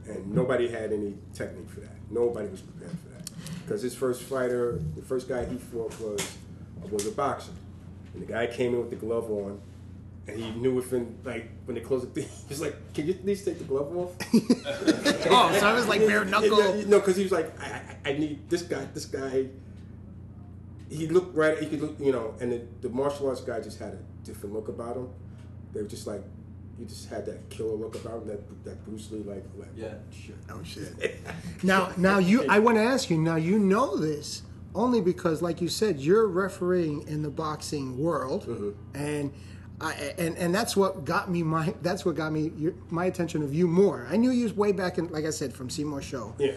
And 0.09 0.35
nobody 0.35 0.69
had 0.69 0.93
any 0.93 1.15
technique 1.33 1.71
for 1.71 1.81
that. 1.81 1.97
Nobody 2.11 2.49
was 2.49 2.61
prepared 2.61 2.91
for 2.91 3.09
that 3.09 3.31
because 3.65 3.83
his 3.83 3.95
first 3.95 4.23
fighter, 4.23 4.81
the 4.97 5.03
first 5.03 5.29
guy 5.29 5.45
he 5.45 5.57
fought 5.57 5.99
was 6.01 6.37
was 6.91 7.07
a 7.07 7.13
boxer, 7.13 7.53
and 8.13 8.23
the 8.23 8.27
guy 8.27 8.47
came 8.47 8.75
in 8.75 8.81
with 8.81 8.91
the 8.91 8.97
glove 8.97 9.31
on. 9.31 9.61
And 10.27 10.39
he 10.39 10.51
knew 10.53 10.75
within, 10.75 11.19
like, 11.23 11.51
when 11.67 11.75
they 11.75 11.83
closed 11.83 12.07
the 12.07 12.23
thing, 12.23 12.31
he 12.49 12.49
was 12.49 12.61
like, 12.61 12.95
Can 12.95 13.07
you 13.07 13.13
at 13.13 13.27
least 13.27 13.45
take 13.45 13.59
the 13.59 13.65
glove 13.65 13.95
off? 13.95 14.17
oh, 15.31 15.57
so 15.59 15.69
I 15.69 15.75
was 15.75 15.87
like 15.87 16.01
bare 16.07 16.25
knuckle. 16.25 16.75
No, 16.87 16.99
because 16.99 17.17
he 17.17 17.25
was 17.25 17.33
like, 17.33 17.61
I, 17.61 17.83
I, 18.05 18.11
I 18.11 18.13
need 18.15 18.49
this 18.49 18.63
guy. 18.63 18.87
This 18.95 19.05
guy. 19.05 19.49
He 20.89 21.09
looked 21.09 21.37
right. 21.37 21.59
He 21.59 21.67
could 21.67 21.81
look, 21.81 21.97
you 21.99 22.13
know, 22.13 22.35
and 22.41 22.53
the, 22.53 22.63
the 22.83 22.89
martial 22.89 23.29
arts 23.29 23.41
guy 23.41 23.61
just 23.61 23.79
had 23.79 23.95
a 23.95 23.99
different 24.25 24.55
look 24.55 24.69
about 24.69 24.97
him. 24.97 25.09
They 25.73 25.83
were 25.83 25.89
just 25.89 26.07
like, 26.07 26.23
he 26.79 26.85
just 26.85 27.09
had 27.09 27.27
that 27.27 27.49
killer 27.51 27.75
look 27.75 27.95
about 27.95 28.23
him. 28.23 28.29
That 28.29 28.65
that 28.65 28.85
Bruce 28.85 29.11
Lee, 29.11 29.23
like, 29.23 29.45
like 29.57 29.69
Yeah. 29.77 29.95
shit. 30.11 30.37
Oh 30.51 30.63
shit. 30.65 31.21
Now, 31.63 31.93
now 31.97 32.19
you. 32.19 32.45
I 32.49 32.59
want 32.59 32.77
to 32.77 32.83
ask 32.83 33.09
you. 33.11 33.17
Now 33.19 33.37
you 33.37 33.59
know 33.59 33.97
this 33.97 34.43
only 34.75 35.01
because, 35.01 35.41
like 35.41 35.61
you 35.61 35.69
said, 35.69 36.01
you're 36.01 36.27
refereeing 36.27 37.07
in 37.09 37.23
the 37.23 37.31
boxing 37.31 37.97
world, 37.99 38.47
mm-hmm. 38.47 38.71
and 38.97 39.33
I 39.81 39.93
and 40.19 40.37
and 40.37 40.55
that's 40.55 40.77
what 40.77 41.05
got 41.05 41.31
me 41.31 41.43
my. 41.43 41.75
That's 41.83 42.05
what 42.05 42.17
got 42.17 42.33
me 42.33 42.53
your, 42.57 42.75
my 42.91 43.07
attention 43.07 43.43
of 43.43 43.55
you 43.55 43.67
more. 43.67 44.07
I 44.11 44.17
knew 44.17 44.31
you 44.31 44.45
was 44.45 44.53
way 44.55 44.73
back 44.73 44.99
in, 44.99 45.09
like 45.09 45.25
I 45.25 45.31
said, 45.31 45.53
from 45.55 45.71
Seymour 45.71 46.03
Show. 46.03 46.35
Yeah. 46.39 46.53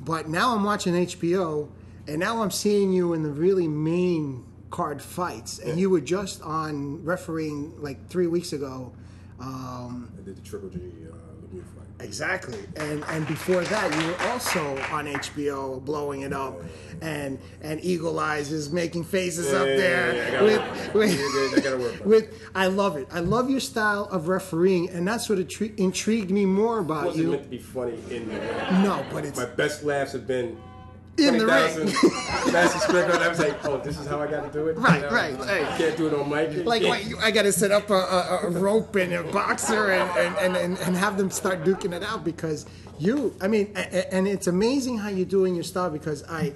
But 0.00 0.28
now 0.28 0.54
I'm 0.54 0.64
watching 0.64 0.94
HBO, 0.94 1.68
and 2.08 2.18
now 2.18 2.42
I'm 2.42 2.50
seeing 2.50 2.92
you 2.92 3.12
in 3.14 3.22
the 3.22 3.30
really 3.30 3.68
main 3.68 4.44
card 4.70 5.00
fights, 5.02 5.58
and 5.58 5.70
Yeah. 5.70 5.76
you 5.76 5.90
were 5.90 6.00
just 6.00 6.42
on 6.42 7.04
refereeing 7.04 7.80
like 7.80 8.08
three 8.08 8.26
weeks 8.26 8.52
ago. 8.52 8.92
Um, 9.42 10.08
I 10.18 10.24
did 10.24 10.36
the 10.36 10.48
Triple 10.48 10.68
G 10.68 10.78
uh, 10.78 11.14
Lemieux 11.14 11.64
fight. 11.74 11.88
Exactly, 12.00 12.58
and 12.76 13.04
and 13.08 13.26
before 13.26 13.62
that, 13.64 14.00
you 14.00 14.06
were 14.08 14.30
also 14.30 14.60
on 14.92 15.06
HBO 15.06 15.84
blowing 15.84 16.22
it 16.22 16.32
up, 16.32 16.60
and 17.00 17.38
and 17.60 17.84
Eagle 17.84 18.18
Eyes 18.20 18.52
is 18.52 18.70
making 18.70 19.02
faces 19.04 19.52
Yeah, 19.52 19.58
up 19.58 19.66
yeah, 19.66 19.76
there. 19.76 20.14
yeah, 20.14 20.30
yeah, 20.32 20.38
I 20.38 20.42
with, 20.42 20.94
with, 20.94 21.10
Yeah, 21.18 21.50
yeah, 21.50 21.56
I 21.56 21.60
gotta 21.60 21.76
work 21.78 22.04
with 22.04 22.48
I 22.54 22.66
love 22.68 22.96
it. 22.96 23.08
I 23.12 23.20
love 23.20 23.50
your 23.50 23.60
style 23.60 24.04
of 24.12 24.28
refereeing, 24.28 24.88
and 24.90 25.06
that's 25.06 25.28
what 25.28 25.38
intri- 25.38 25.76
intrigued 25.78 26.30
me 26.30 26.44
more 26.46 26.78
It 26.78 26.82
about 26.82 27.06
wasn't 27.06 27.24
you. 27.24 27.30
meant 27.32 27.42
to 27.44 27.48
be 27.48 27.58
funny 27.58 27.98
in 28.10 28.28
the. 28.28 28.34
No, 28.82 29.04
but 29.10 29.24
it's 29.24 29.36
My 29.38 29.46
best 29.46 29.82
laughs 29.84 30.12
have 30.12 30.26
been 30.26 30.56
In 31.18 31.36
the 31.38 31.46
ring. 31.46 31.72
20,000 31.74 32.52
Madison 32.52 32.80
Square 32.80 33.08
Garden. 33.08 33.22
I 33.22 33.28
was 33.28 33.38
like, 33.38 33.64
oh, 33.66 33.78
this 33.78 33.98
is 33.98 34.06
how 34.06 34.20
I 34.20 34.26
got 34.30 34.50
to 34.50 34.58
do 34.58 34.68
it. 34.68 34.78
Right, 34.78 34.96
You 35.02 35.06
know, 35.08 35.12
right, 35.12 35.36
hey. 35.44 35.74
Can't 35.76 35.96
do 35.96 36.06
it 36.06 36.14
on 36.14 36.28
mic. 36.30 36.64
like 36.64 36.82
you- 36.82 37.18
I 37.20 37.30
got 37.30 37.42
to 37.42 37.52
set 37.52 37.70
up 37.70 37.90
a, 37.90 37.94
a, 37.94 38.40
a 38.44 38.50
rope 38.50 38.96
and 38.96 39.12
a 39.12 39.22
boxer 39.24 39.90
and, 39.92 40.36
and, 40.38 40.56
and, 40.56 40.78
and, 40.78 40.96
have 40.96 41.18
them 41.18 41.30
start 41.30 41.64
duking 41.64 41.92
it 41.94 42.02
out 42.02 42.24
because 42.24 42.64
you, 42.98 43.36
I 43.42 43.48
mean, 43.48 43.72
and 43.76 44.26
it's 44.26 44.46
amazing 44.46 44.98
how 44.98 45.10
you're 45.10 45.26
doing 45.26 45.54
your 45.54 45.64
style 45.64 45.90
because 45.90 46.24
I, 46.28 46.54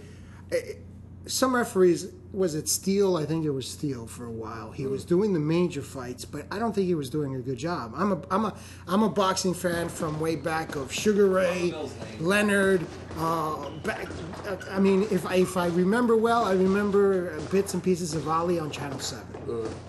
I- 0.50 0.76
some 1.26 1.54
referees, 1.54 2.12
was 2.32 2.54
it 2.54 2.68
Steele? 2.68 3.16
I 3.16 3.24
think 3.24 3.44
it 3.44 3.50
was 3.50 3.68
Steele 3.68 4.06
for 4.06 4.26
a 4.26 4.30
while. 4.30 4.70
He 4.70 4.86
was 4.86 5.04
doing 5.04 5.32
the 5.32 5.40
major 5.40 5.82
fights, 5.82 6.24
but 6.24 6.46
I 6.50 6.58
don't 6.58 6.74
think 6.74 6.86
he 6.86 6.94
was 6.94 7.10
doing 7.10 7.34
a 7.34 7.40
good 7.40 7.58
job. 7.58 7.92
I'm 7.96 8.12
a, 8.12 8.20
I'm 8.30 8.44
a, 8.44 8.56
I'm 8.86 9.02
a 9.02 9.08
boxing 9.08 9.54
fan 9.54 9.88
from 9.88 10.20
way 10.20 10.36
back 10.36 10.76
of 10.76 10.92
Sugar 10.92 11.28
Ray, 11.28 11.74
Leonard. 12.20 12.86
Uh, 13.18 13.70
back, 13.82 14.08
I 14.70 14.78
mean, 14.78 15.02
if 15.10 15.26
I, 15.26 15.36
if 15.36 15.56
I 15.56 15.66
remember 15.68 16.16
well, 16.16 16.44
I 16.44 16.52
remember 16.52 17.40
bits 17.50 17.74
and 17.74 17.82
pieces 17.82 18.14
of 18.14 18.28
Ali 18.28 18.58
on 18.58 18.70
Channel 18.70 19.00
Seven. 19.00 19.26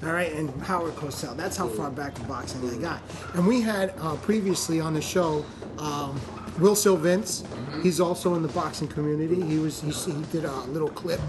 All 0.03 0.11
right, 0.11 0.31
and 0.33 0.49
Howard 0.61 0.95
Cosell. 0.95 1.35
That's 1.35 1.57
how 1.57 1.67
far 1.67 1.89
back 1.91 2.17
in 2.19 2.25
boxing 2.25 2.67
they 2.69 2.77
got. 2.77 3.01
And 3.33 3.45
we 3.45 3.61
had 3.61 3.93
uh, 3.99 4.15
previously 4.17 4.79
on 4.79 4.93
the 4.93 5.01
show 5.01 5.45
um, 5.77 6.19
Will 6.59 6.75
Sylvince. 6.75 7.45
He's 7.83 7.99
also 7.99 8.35
in 8.35 8.41
the 8.41 8.47
boxing 8.49 8.87
community. 8.87 9.41
He 9.41 9.59
was 9.59 9.81
he, 9.81 9.91
he 9.91 10.21
did 10.31 10.45
a 10.45 10.61
little 10.61 10.89
clip 10.89 11.21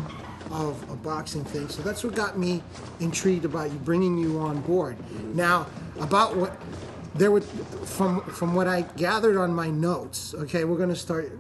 of 0.50 0.82
a 0.90 0.97
boxing 0.97 1.44
thing. 1.44 1.68
So 1.68 1.82
that's 1.82 2.02
what 2.02 2.14
got 2.14 2.38
me 2.38 2.62
intrigued 3.00 3.44
about 3.44 3.70
you 3.70 3.78
bringing 3.78 4.16
you 4.16 4.38
on 4.40 4.61
board. 4.62 4.97
Now 5.35 5.66
about 6.00 6.37
what 6.37 6.61
there 7.14 7.30
were 7.30 7.40
from 7.40 8.23
from 8.23 8.54
what 8.54 8.66
I 8.66 8.82
gathered 8.82 9.37
on 9.37 9.52
my 9.54 9.70
notes. 9.70 10.35
Okay, 10.35 10.64
we're 10.64 10.78
going 10.78 10.88
to 10.88 10.97
start 10.97 11.32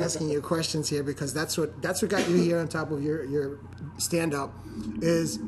asking 0.00 0.28
you 0.28 0.40
questions 0.40 0.88
here 0.88 1.02
because 1.02 1.32
that's 1.34 1.58
what 1.58 1.80
that's 1.82 2.02
what 2.02 2.10
got 2.10 2.28
you 2.28 2.36
here 2.36 2.58
on 2.58 2.68
top 2.68 2.90
of 2.90 3.02
your 3.02 3.24
your 3.24 3.58
stand 3.98 4.34
up 4.34 4.52
is 5.00 5.38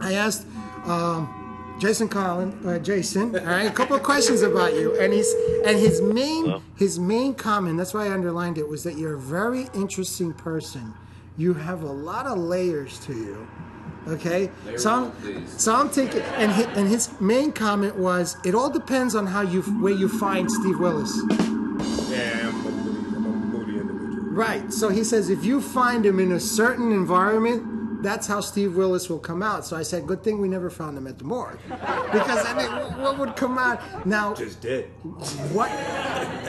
I 0.00 0.14
asked 0.14 0.46
um, 0.84 1.41
Jason 1.82 2.08
Collin, 2.08 2.56
uh, 2.64 2.78
Jason, 2.78 3.36
all 3.36 3.44
right, 3.44 3.66
a 3.66 3.70
couple 3.72 3.96
of 3.96 4.04
questions 4.04 4.42
about 4.42 4.72
you, 4.74 4.96
and 5.00 5.12
he's 5.12 5.34
and 5.66 5.76
his 5.76 6.00
main 6.00 6.62
his 6.76 7.00
main 7.00 7.34
comment. 7.34 7.76
That's 7.76 7.92
why 7.92 8.06
I 8.06 8.12
underlined 8.12 8.56
it 8.56 8.68
was 8.68 8.84
that 8.84 8.96
you're 8.96 9.14
a 9.14 9.18
very 9.20 9.66
interesting 9.74 10.32
person. 10.32 10.94
You 11.36 11.54
have 11.54 11.82
a 11.82 11.90
lot 11.90 12.26
of 12.26 12.38
layers 12.38 13.00
to 13.06 13.12
you. 13.12 13.48
Okay, 14.06 14.48
Layer 14.64 14.78
so 14.78 14.90
I'm, 14.92 15.02
one, 15.10 15.48
so 15.48 15.74
I'm 15.74 15.90
taking, 15.90 16.20
and 16.20 16.52
his, 16.52 16.66
and 16.66 16.88
his 16.88 17.20
main 17.20 17.50
comment 17.50 17.96
was, 17.96 18.36
it 18.44 18.54
all 18.54 18.70
depends 18.70 19.16
on 19.16 19.26
how 19.26 19.40
you 19.40 19.62
where 19.62 19.92
you 19.92 20.08
find 20.08 20.48
Steve 20.48 20.78
Willis. 20.78 21.20
Yeah, 22.08 22.48
I'm 22.48 22.64
a 22.64 22.70
moody, 22.70 23.16
I'm 23.16 23.26
a 23.26 23.28
moody 23.28 23.78
individual. 23.80 24.30
Right. 24.30 24.72
So 24.72 24.88
he 24.88 25.02
says 25.02 25.30
if 25.30 25.44
you 25.44 25.60
find 25.60 26.06
him 26.06 26.20
in 26.20 26.30
a 26.30 26.38
certain 26.38 26.92
environment, 26.92 27.81
that's 28.02 28.26
how 28.26 28.40
Steve 28.40 28.76
Willis 28.76 29.08
will 29.08 29.18
come 29.18 29.42
out. 29.42 29.64
So 29.64 29.76
I 29.76 29.82
said, 29.82 30.06
good 30.06 30.22
thing 30.22 30.40
we 30.40 30.48
never 30.48 30.70
found 30.70 30.96
him 30.98 31.06
at 31.06 31.18
the 31.18 31.24
morgue, 31.24 31.58
because 31.68 32.44
I 32.46 32.54
mean, 32.56 33.00
what- 33.02 33.18
would 33.18 33.36
come 33.36 33.58
out 33.58 34.06
now? 34.06 34.34
Just 34.34 34.60
dead. 34.60 34.84
What? 35.52 35.70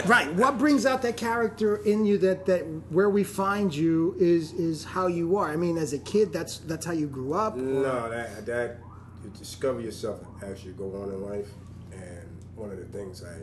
Right. 0.08 0.34
What 0.36 0.58
brings 0.58 0.86
out 0.86 1.02
that 1.04 1.18
character 1.18 1.76
in 1.78 2.06
you 2.06 2.18
that 2.20 2.46
that 2.46 2.62
where 2.90 3.10
we 3.10 3.24
find 3.24 3.74
you 3.76 4.16
is 4.20 4.54
is 4.54 4.84
how 4.84 5.08
you 5.08 5.38
are. 5.38 5.50
I 5.50 5.56
mean, 5.56 5.78
as 5.78 5.94
a 5.94 6.00
kid, 6.00 6.32
that's 6.34 6.60
that's 6.60 6.86
how 6.86 6.94
you 6.94 7.08
grew 7.08 7.34
up. 7.34 7.56
No, 7.58 8.10
that 8.10 8.46
that 8.46 8.78
you 9.24 9.30
discover 9.38 9.82
yourself 9.82 10.22
as 10.42 10.64
you 10.66 10.72
go 10.72 10.86
on 11.02 11.10
in 11.10 11.22
life, 11.22 11.50
and 11.92 12.28
one 12.56 12.72
of 12.72 12.78
the 12.78 12.86
things 12.86 13.24
I 13.24 13.40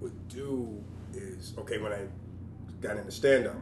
would 0.00 0.28
do 0.28 0.82
is 1.14 1.54
okay 1.58 1.78
when 1.78 1.92
I 1.92 2.00
got 2.80 2.96
into 2.96 3.10
stand 3.12 3.46
up. 3.46 3.56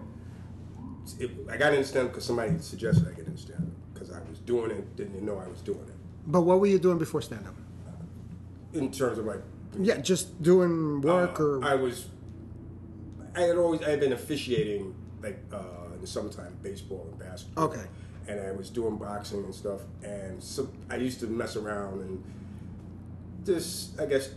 I 1.51 1.57
got 1.57 1.73
into 1.73 1.87
stand 1.87 2.07
up 2.07 2.13
because 2.13 2.25
somebody 2.25 2.59
suggested 2.61 3.07
I 3.07 3.13
get 3.13 3.27
into 3.27 3.41
stand 3.41 3.61
up 3.61 3.69
I 4.17 4.29
was 4.29 4.39
doing 4.41 4.71
it, 4.71 4.97
didn't 4.97 5.15
even 5.15 5.27
know 5.27 5.39
I 5.39 5.49
was 5.49 5.61
doing 5.61 5.81
it. 5.81 5.95
But 6.27 6.43
what 6.43 6.61
were 6.61 6.67
you 6.67 6.79
doing 6.79 6.99
before 6.99 7.23
stand 7.23 7.47
up? 7.47 7.55
In 8.73 8.91
terms 8.91 9.19
of 9.19 9.25
like, 9.27 9.43
Yeah, 9.79 9.99
just 9.99 10.43
doing 10.43 11.01
work 11.01 11.39
uh, 11.41 11.45
or 11.45 11.65
I 11.65 11.75
was, 11.75 12.07
I 13.35 13.43
had 13.43 13.57
always 13.57 13.83
I 13.83 13.91
had 13.91 14.01
been 14.01 14.13
officiating 14.13 14.95
like 15.23 15.39
uh, 15.53 15.95
in 15.95 16.01
the 16.01 16.07
summertime 16.07 16.57
baseball 16.63 17.07
and 17.11 17.19
basketball. 17.19 17.65
Okay. 17.65 17.85
And 18.29 18.41
I 18.41 18.51
was 18.51 18.71
doing 18.71 18.97
boxing 18.97 19.45
and 19.45 19.55
stuff, 19.55 19.83
and 20.03 20.43
so 20.43 20.69
I 20.91 20.97
used 20.97 21.21
to 21.21 21.27
mess 21.27 21.55
around 21.55 22.01
and 22.01 22.25
just 23.45 24.01
I 24.01 24.07
guess 24.07 24.31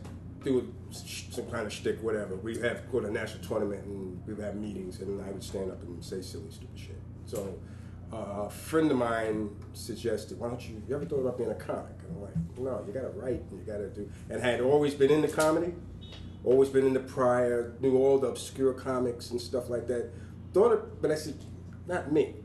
do 0.43 0.71
some 0.91 1.45
kind 1.49 1.65
of 1.65 1.73
shtick, 1.73 2.01
whatever. 2.03 2.35
We 2.35 2.59
have 2.59 2.89
go 2.91 2.99
to 2.99 3.07
a 3.07 3.11
national 3.11 3.43
tournament 3.43 3.83
and 3.85 4.21
we 4.27 4.33
would 4.33 4.43
have 4.43 4.55
meetings, 4.55 5.01
and 5.01 5.21
I 5.23 5.31
would 5.31 5.43
stand 5.43 5.71
up 5.71 5.81
and 5.81 6.03
say 6.03 6.21
silly, 6.21 6.51
stupid 6.51 6.77
shit. 6.77 7.01
So 7.25 7.57
uh, 8.11 8.45
a 8.45 8.49
friend 8.49 8.89
of 8.91 8.97
mine 8.97 9.49
suggested, 9.73 10.39
"Why 10.39 10.47
don't 10.49 10.67
you? 10.67 10.81
You 10.87 10.95
ever 10.95 11.05
thought 11.05 11.19
about 11.19 11.37
being 11.37 11.51
a 11.51 11.55
comic?" 11.55 11.95
And 12.07 12.15
I'm 12.15 12.21
like, 12.21 12.57
"No, 12.57 12.83
you 12.87 12.93
got 12.93 13.01
to 13.01 13.09
write 13.19 13.43
and 13.51 13.59
you 13.59 13.65
got 13.65 13.77
to 13.79 13.89
do." 13.89 14.09
And 14.29 14.41
I 14.41 14.47
had 14.51 14.61
always 14.61 14.93
been 14.95 15.11
into 15.11 15.27
comedy, 15.27 15.73
always 16.43 16.69
been 16.69 16.85
into 16.87 16.99
Pryor, 17.01 17.73
knew 17.81 17.97
all 17.97 18.17
the 18.17 18.27
obscure 18.27 18.73
comics 18.73 19.29
and 19.31 19.39
stuff 19.39 19.69
like 19.69 19.87
that. 19.87 20.09
Thought 20.53 20.71
it, 20.73 21.01
but 21.01 21.11
I 21.11 21.15
said, 21.15 21.35
"Not 21.87 22.11
me." 22.11 22.35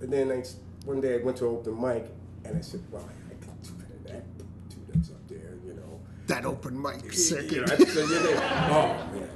And 0.00 0.12
then 0.12 0.30
I, 0.30 0.44
one 0.84 1.00
day 1.00 1.14
I 1.20 1.24
went 1.24 1.38
to 1.38 1.46
open 1.46 1.80
mic, 1.80 2.06
and 2.44 2.56
I 2.56 2.60
said, 2.60 2.80
"Well, 2.90 3.02
I 3.28 3.34
can 3.44 3.52
do 3.62 3.70
better 3.72 3.94
than 4.04 4.04
that 4.14 4.38
dude 4.68 4.86
that's 4.88 5.10
up 5.10 5.26
there, 5.28 5.54
you 5.66 5.74
know." 5.74 6.00
that 6.28 6.44
open 6.44 6.80
mic 6.80 7.02
You 7.04 7.10
circuit. 7.10 7.66
know, 7.66 7.74
I- 7.74 7.76
so 7.84 8.00
you're 8.00 8.22
there, 8.22 8.36
oh 8.70 9.08
man, 9.14 9.28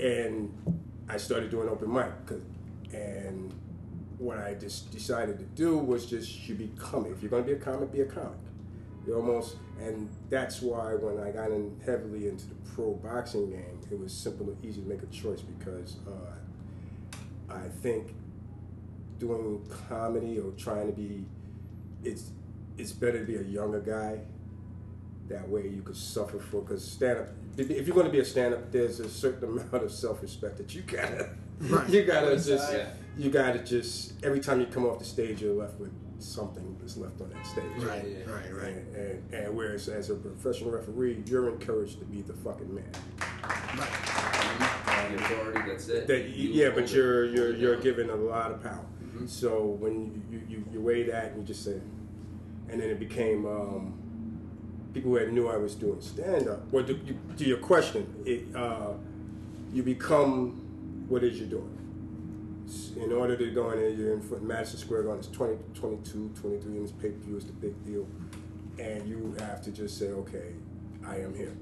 and 0.00 0.84
I 1.08 1.16
started 1.16 1.50
doing 1.50 1.68
open 1.68 1.92
mic, 1.92 2.12
'cause- 2.26 2.42
and 2.92 3.52
what 4.20 4.36
I 4.36 4.52
just 4.52 4.90
decided 4.90 5.38
to 5.38 5.44
do 5.44 5.78
was 5.78 6.04
just 6.04 6.46
you 6.46 6.54
become 6.54 7.06
it. 7.06 7.12
If 7.12 7.22
you're 7.22 7.30
going 7.30 7.44
to 7.44 7.46
be 7.46 7.56
a 7.56 7.58
comic, 7.58 7.90
be 7.90 8.02
a 8.02 8.04
comic. 8.04 8.38
You 9.06 9.14
almost, 9.14 9.56
and 9.80 10.10
that's 10.28 10.60
why 10.60 10.94
when 10.94 11.26
I 11.26 11.30
got 11.30 11.50
in 11.50 11.80
heavily 11.86 12.28
into 12.28 12.46
the 12.46 12.54
pro 12.74 12.92
boxing 12.92 13.50
game, 13.50 13.80
it 13.90 13.98
was 13.98 14.12
simple 14.12 14.50
and 14.50 14.62
easy 14.62 14.82
to 14.82 14.88
make 14.88 15.02
a 15.02 15.06
choice 15.06 15.40
because 15.40 15.96
uh, 16.06 17.52
I 17.52 17.68
think 17.80 18.14
doing 19.18 19.66
comedy 19.88 20.38
or 20.38 20.52
trying 20.52 20.86
to 20.86 20.92
be, 20.92 21.24
it's 22.04 22.30
it's 22.76 22.92
better 22.92 23.20
to 23.20 23.24
be 23.24 23.36
a 23.36 23.42
younger 23.42 23.80
guy 23.80 24.20
that 25.30 25.48
way 25.48 25.66
you 25.68 25.80
could 25.82 25.96
suffer 25.96 26.38
for 26.38 26.60
because 26.60 26.84
stand 26.84 27.18
up 27.20 27.28
if 27.56 27.70
if 27.70 27.86
you're 27.86 27.94
going 27.94 28.06
to 28.06 28.12
be 28.12 28.18
a 28.18 28.24
stand 28.24 28.52
up 28.52 28.70
there's 28.72 29.00
a 29.00 29.08
certain 29.08 29.48
amount 29.48 29.72
of 29.72 29.90
self-respect 29.90 30.58
that 30.58 30.74
you 30.74 30.82
gotta 30.82 31.30
Right. 31.60 31.88
you 31.90 32.04
gotta 32.04 32.36
just 32.36 32.72
Yeah. 32.72 32.86
you 33.18 33.30
gotta 33.30 33.58
just 33.60 34.12
every 34.24 34.40
time 34.40 34.60
you 34.60 34.66
come 34.66 34.84
off 34.86 34.98
the 34.98 35.04
stage 35.04 35.40
you're 35.42 35.54
left 35.54 35.78
with 35.78 35.92
something 36.18 36.76
that's 36.80 36.96
left 36.96 37.20
on 37.20 37.30
that 37.30 37.46
stage 37.46 37.64
Right, 37.78 38.04
Yeah. 38.06 38.32
right, 38.32 38.54
right. 38.54 38.72
and, 38.76 38.96
and, 38.96 39.34
and 39.34 39.56
whereas 39.56 39.88
as 39.88 40.10
a 40.10 40.14
professional 40.14 40.70
referee 40.70 41.22
you're 41.26 41.48
encouraged 41.48 41.98
to 42.00 42.04
be 42.06 42.22
the 42.22 42.32
fucking 42.34 42.74
man 42.74 42.90
The 45.10 45.16
authority, 45.16 45.60
that's 45.66 45.88
it. 45.88 46.06
that 46.06 46.28
You 46.30 46.50
yeah 46.50 46.70
but 46.70 46.84
it. 46.84 46.92
you're 46.92 47.24
you're 47.26 47.54
you're 47.54 47.74
Yeah. 47.76 47.80
given 47.82 48.10
a 48.10 48.16
lot 48.16 48.52
of 48.52 48.62
power 48.62 48.84
Mhm. 49.16 49.28
so 49.28 49.64
when 49.64 50.22
you, 50.30 50.40
you 50.48 50.64
you 50.72 50.80
weigh 50.80 51.02
that 51.04 51.32
and 51.32 51.40
you 51.40 51.44
just 51.46 51.62
say 51.64 51.78
and 52.70 52.80
then 52.80 52.88
it 52.90 52.98
became 53.00 53.44
um, 53.46 53.94
people 54.92 55.10
who 55.12 55.16
had 55.16 55.32
knew 55.32 55.48
I 55.48 55.56
was 55.56 55.74
doing 55.74 56.00
stand 56.00 56.48
up. 56.48 56.70
Well, 56.72 56.84
to, 56.84 56.98
to 57.36 57.44
your 57.44 57.58
question, 57.58 58.22
it, 58.24 58.54
uh, 58.54 58.92
you 59.72 59.82
become 59.82 61.04
what 61.08 61.22
is 61.24 61.38
you 61.38 61.46
doing. 61.46 61.76
In 62.96 63.12
order 63.12 63.36
to 63.36 63.50
go 63.50 63.70
in 63.70 63.80
there, 63.80 63.88
you're 63.90 64.12
in 64.12 64.20
front 64.20 64.44
Madison 64.44 64.78
Square 64.78 65.02
Garden. 65.04 65.18
It's 65.20 65.28
20, 65.28 65.56
22, 65.74 66.30
23 66.40 66.72
in 66.76 66.82
this 66.82 66.92
pay 66.92 67.10
per 67.10 67.18
view. 67.18 67.36
It's 67.36 67.46
the 67.46 67.52
big 67.52 67.84
deal, 67.84 68.06
and 68.78 69.08
you 69.08 69.34
have 69.40 69.60
to 69.62 69.72
just 69.72 69.98
say, 69.98 70.06
okay, 70.06 70.54
I 71.04 71.16
am 71.16 71.34
here. 71.34 71.56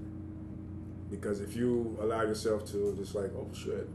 Because 1.10 1.40
if 1.40 1.56
you 1.56 1.96
allow 2.00 2.22
yourself 2.22 2.66
to 2.72 2.94
just 2.98 3.14
like, 3.14 3.30
oh 3.34 3.48
shit, 3.54 3.88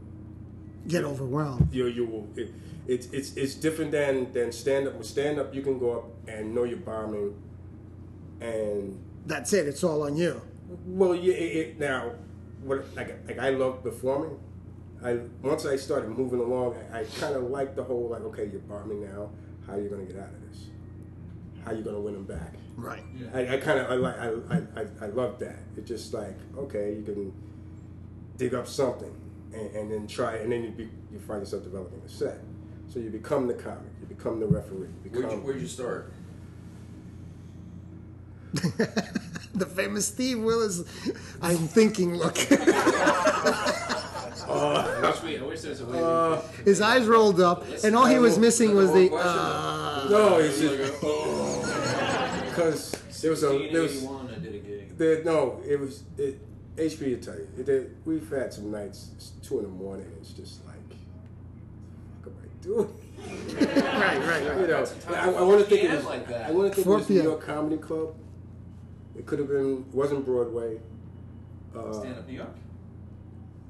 Get 0.88 1.04
overwhelmed. 1.04 1.72
you 1.72 1.86
you 1.86 2.04
will 2.04 2.28
it, 2.36 2.52
it's 2.86 3.06
it's 3.06 3.36
it's 3.36 3.54
different 3.54 3.92
than 3.92 4.32
than 4.32 4.50
stand 4.52 4.88
up. 4.88 4.96
With 4.96 5.06
stand 5.06 5.38
up, 5.38 5.54
you 5.54 5.62
can 5.62 5.78
go 5.78 5.98
up 5.98 6.04
and 6.28 6.54
know 6.54 6.64
you're 6.64 6.78
bombing, 6.78 7.34
and 8.40 9.00
That's 9.26 9.52
it. 9.52 9.66
It's 9.66 9.82
all 9.84 10.02
on 10.02 10.16
you. 10.16 10.40
well, 10.86 11.14
yeah. 11.14 11.34
It, 11.34 11.56
it, 11.56 11.78
now, 11.78 12.12
what 12.62 12.84
like 12.94 13.26
like 13.26 13.38
I 13.38 13.50
love 13.50 13.82
performing. 13.82 14.38
I 15.02 15.18
once 15.42 15.66
I 15.66 15.76
started 15.76 16.10
moving 16.10 16.40
along, 16.40 16.76
I, 16.92 17.00
I 17.00 17.04
kind 17.20 17.34
of 17.34 17.44
like 17.44 17.76
the 17.76 17.84
whole 17.84 18.08
like, 18.08 18.22
okay, 18.22 18.48
you're 18.50 18.60
bombing 18.62 19.02
now. 19.02 19.30
How 19.66 19.74
are 19.74 19.80
you 19.80 19.88
gonna 19.88 20.04
get 20.04 20.16
out 20.16 20.28
of 20.28 20.48
this? 20.48 20.66
How 21.64 21.72
are 21.72 21.74
you 21.74 21.82
gonna 21.82 22.00
win 22.00 22.14
them 22.14 22.24
back? 22.24 22.54
Right. 22.76 23.04
I, 23.32 23.54
I 23.54 23.56
kind 23.58 23.78
of 23.78 23.90
I 23.90 23.94
like 23.94 24.18
I, 24.18 24.28
I, 24.50 24.82
I, 24.82 24.86
I 25.02 25.06
love 25.08 25.38
that. 25.40 25.58
It's 25.76 25.88
just 25.88 26.12
like 26.14 26.36
okay, 26.56 26.94
you 26.94 27.02
can 27.02 27.32
dig 28.36 28.54
up 28.54 28.66
something 28.66 29.14
and, 29.52 29.70
and 29.76 29.92
then 29.92 30.06
try, 30.06 30.36
and 30.36 30.50
then 30.50 30.64
you 30.64 30.70
be, 30.70 30.88
you 31.12 31.18
find 31.20 31.40
yourself 31.40 31.62
developing 31.62 32.00
a 32.04 32.08
set. 32.08 32.38
So 32.88 32.98
you 32.98 33.10
become 33.10 33.46
the 33.46 33.54
comic, 33.54 33.92
you 34.00 34.06
become 34.06 34.40
the 34.40 34.46
referee, 34.46 34.88
you 35.04 35.10
Where'd 35.10 35.32
you, 35.32 35.38
where'd 35.38 35.60
you 35.60 35.66
start? 35.66 36.12
the 39.54 39.66
famous 39.66 40.06
Steve 40.06 40.40
Willis. 40.40 40.80
I'm 41.42 41.56
thinking. 41.68 42.16
Look, 42.16 42.36
I 44.46 45.00
wish, 45.02 45.22
we, 45.22 45.38
I 45.38 45.42
wish 45.42 45.60
there 45.62 45.70
was 45.70 45.80
a 45.80 45.86
way. 45.86 45.98
Uh, 46.00 46.40
his 46.64 46.80
eyes 46.80 47.06
rolled 47.06 47.40
up, 47.40 47.64
and 47.82 47.96
all 47.96 48.06
he 48.06 48.18
was 48.18 48.38
missing 48.38 48.74
was 48.74 48.92
the. 48.92 49.12
Uh, 49.12 50.06
no, 50.10 50.38
it's 50.38 50.60
Like 50.62 50.76
just 50.78 51.02
a- 51.02 52.44
because 52.50 52.90
there 53.22 53.30
was 53.30 53.42
a 53.42 53.48
there 53.72 53.82
was 53.82 54.02
1981, 54.02 54.28
I 54.28 54.38
did 54.38 54.54
a 54.54 54.58
gig. 54.58 54.98
there, 54.98 55.24
no, 55.24 55.60
it 55.66 55.78
was 55.80 56.02
it. 56.18 56.40
HP 56.76 56.98
to 56.98 57.16
tell 57.18 57.34
you, 57.36 57.48
it, 57.56 57.68
it- 57.68 57.96
we've 58.04 58.28
had 58.30 58.52
some 58.52 58.70
nights. 58.70 59.10
It's 59.16 59.30
two 59.46 59.58
in 59.58 59.64
the 59.64 59.68
morning. 59.70 60.06
It's 60.20 60.30
just 60.30 60.64
like, 60.66 60.74
what 62.22 62.32
am 62.32 62.38
I 62.42 62.46
doing? 62.64 62.92
right, 64.00 64.18
right, 64.18 64.26
right. 64.48 64.60
You 64.60 64.66
know, 64.66 64.76
Had 64.78 64.88
some 64.88 64.98
time 65.00 65.14
I, 65.14 65.38
I 65.38 65.42
want 65.42 65.60
to 65.60 65.66
think 65.66 65.82
it 65.84 65.86
PM 65.86 65.96
was 65.96 66.04
like 66.04 66.26
that. 66.28 66.48
I 66.48 66.52
want 66.52 66.68
to 66.70 66.74
think 66.74 66.86
it 66.86 66.88
4 66.90 66.96
was 66.96 67.08
New 67.08 67.14
PM. 67.16 67.24
York 67.26 67.40
Comedy 67.42 67.76
Club. 67.78 68.14
It 69.16 69.26
could 69.26 69.38
have 69.38 69.48
been 69.48 69.84
wasn't 69.92 70.24
Broadway. 70.24 70.78
Uh, 71.74 71.92
Stand 71.92 72.18
up 72.18 72.26
New 72.28 72.34
York. 72.34 72.54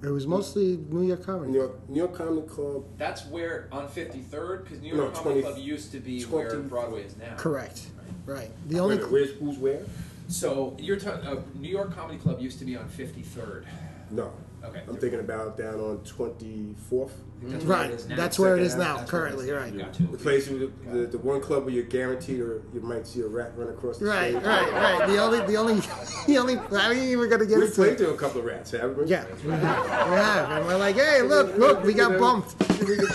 It 0.02 0.08
was 0.10 0.26
mostly 0.26 0.76
New 0.90 1.06
York 1.06 1.20
New 1.20 1.24
comedy. 1.24 1.52
York 1.52 1.88
New 1.88 1.98
York 1.98 2.14
Comedy 2.14 2.46
Club. 2.46 2.84
That's 2.98 3.24
where 3.26 3.68
on 3.72 3.88
53rd, 3.88 4.64
because 4.64 4.80
New 4.82 4.94
No, 4.94 5.04
York 5.04 5.14
Comedy 5.14 5.40
20 5.40 5.54
Club 5.54 5.58
used 5.64 5.92
to 5.92 6.00
be 6.00 6.22
20 6.22 6.46
where 6.48 6.58
Broadway 6.60 7.02
is 7.04 7.16
now. 7.16 7.34
Correct. 7.36 7.86
Right. 8.26 8.50
The 8.68 8.74
Wait, 8.76 8.80
only. 8.80 8.94
a 8.96 8.98
minute, 8.98 9.12
where's 9.12 9.30
who's 9.32 9.58
where? 9.58 9.82
So 10.28 10.76
you're 10.78 10.98
talking. 10.98 11.26
Uh, 11.26 11.42
New 11.54 11.68
York 11.70 11.94
Comedy 11.94 12.18
Club 12.18 12.40
used 12.40 12.58
to 12.58 12.64
be 12.64 12.76
on 12.76 12.88
53rd. 12.88 13.64
No. 14.10 14.32
Okay. 14.64 14.82
I'm 14.88 14.96
thinking 14.96 15.20
about 15.20 15.56
down 15.58 15.74
on 15.78 15.98
24th. 15.98 17.10
That's 17.42 17.64
Right. 17.64 17.90
it 17.90 17.94
is. 17.94 18.06
That's 18.06 18.38
where 18.38 18.56
it 18.56 18.62
is 18.62 18.74
now. 18.76 18.96
That's 18.98 19.12
where 19.12 19.26
it 19.26 19.30
Currently, 19.32 19.50
is. 19.50 19.52
right. 19.52 19.76
Got 19.78 20.00
you. 20.00 20.06
The 20.06 20.16
place, 20.16 20.48
with 20.48 20.60
the, 20.90 20.90
the, 21.00 21.06
the 21.06 21.18
one 21.18 21.40
club 21.42 21.64
where 21.64 21.74
you're 21.74 21.82
guaranteed, 21.84 22.40
or 22.40 22.62
you 22.72 22.80
might 22.80 23.06
see 23.06 23.20
a 23.20 23.26
rat 23.26 23.52
run 23.56 23.68
across 23.68 23.98
the 23.98 24.06
Right, 24.06 24.30
stage. 24.32 24.42
right, 24.42 24.72
right. 24.72 25.06
The 25.08 25.18
only, 25.22 25.40
the 25.46 25.56
only, 25.56 25.74
the 26.26 26.38
only. 26.38 26.56
I 26.56 26.92
ain't 26.92 27.02
even 27.02 27.28
gonna 27.28 27.44
get 27.44 27.58
We 27.58 27.64
into 27.64 27.74
played 27.74 27.92
it. 27.92 27.98
to 27.98 28.10
a 28.10 28.16
couple 28.16 28.40
of 28.40 28.46
rats, 28.46 28.70
haven't 28.70 28.96
we? 28.96 29.04
Yeah, 29.06 29.24
we 29.44 29.50
have. 29.52 29.84
We 30.10 30.16
have. 30.16 30.50
And 30.50 30.66
we're 30.66 30.78
like, 30.78 30.96
hey, 30.96 31.20
look, 31.22 31.56
look, 31.58 31.84
we 31.84 31.92
got 31.92 32.18
bumped. 32.18 32.54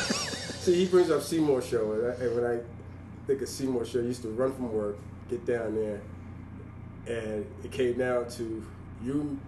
See, 0.59 0.75
he 0.75 0.85
brings 0.85 1.09
up 1.09 1.23
Seymour 1.23 1.61
show, 1.63 1.93
and, 1.93 2.05
I, 2.05 2.25
and 2.25 2.35
when 2.35 2.45
I 2.45 2.59
think 3.25 3.41
of 3.41 3.49
Seymour 3.49 3.85
show, 3.85 3.99
I 3.99 4.03
used 4.03 4.21
to 4.21 4.29
run 4.29 4.53
from 4.53 4.71
work, 4.71 4.97
get 5.29 5.45
down 5.45 5.73
there, 5.73 6.01
and 7.07 7.45
it 7.63 7.71
came 7.71 7.97
down 7.97 8.29
to 8.31 8.63
you, 9.03 9.39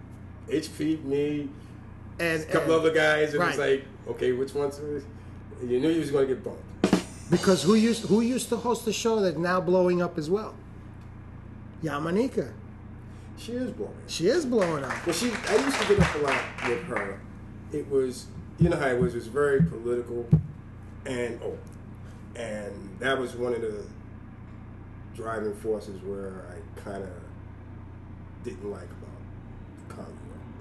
HP, 0.48 1.04
me, 1.04 1.48
And, 2.22 2.42
a 2.42 2.46
couple 2.46 2.74
and 2.74 2.80
other 2.80 2.92
guys, 2.92 3.34
and 3.34 3.42
it's 3.42 3.58
right. 3.58 3.80
like, 3.80 3.84
okay, 4.14 4.30
which 4.30 4.54
one's 4.54 4.78
this? 4.78 5.02
You 5.60 5.80
knew 5.80 5.90
you 5.90 6.00
was 6.00 6.12
going 6.12 6.28
to 6.28 6.34
get 6.34 6.44
bumped. 6.44 6.62
because 7.30 7.62
who 7.64 7.74
used 7.74 8.06
who 8.06 8.20
used 8.20 8.48
to 8.50 8.56
host 8.56 8.84
the 8.84 8.92
show 8.92 9.20
that's 9.20 9.36
now 9.36 9.60
blowing 9.60 10.00
up 10.00 10.18
as 10.18 10.30
well? 10.30 10.54
Yamaneika. 11.82 12.52
She 13.36 13.52
is 13.52 13.72
blowing. 13.72 13.94
She 14.06 14.28
is 14.28 14.46
blowing 14.46 14.84
up. 14.84 15.06
Well, 15.06 15.14
she, 15.14 15.32
I 15.48 15.56
used 15.56 15.80
to 15.80 15.88
get 15.88 16.00
up 16.00 16.14
a 16.14 16.18
lot 16.18 16.42
with 16.68 16.84
her. 16.84 17.20
It 17.72 17.90
was, 17.90 18.26
you 18.60 18.68
know 18.68 18.76
how 18.76 18.86
it 18.86 19.00
was. 19.00 19.14
It 19.14 19.18
was 19.18 19.26
very 19.26 19.60
political, 19.62 20.28
and 21.06 21.40
oh, 21.42 21.58
and 22.36 22.96
that 23.00 23.18
was 23.18 23.34
one 23.34 23.52
of 23.52 23.62
the 23.62 23.84
driving 25.14 25.54
forces 25.56 26.00
where 26.02 26.44
I 26.50 26.80
kind 26.80 27.02
of 27.02 27.10
didn't 28.44 28.70
like 28.70 28.84
about 28.84 28.92
the 28.92 28.92
comedy 28.92 29.00
world. 29.00 29.01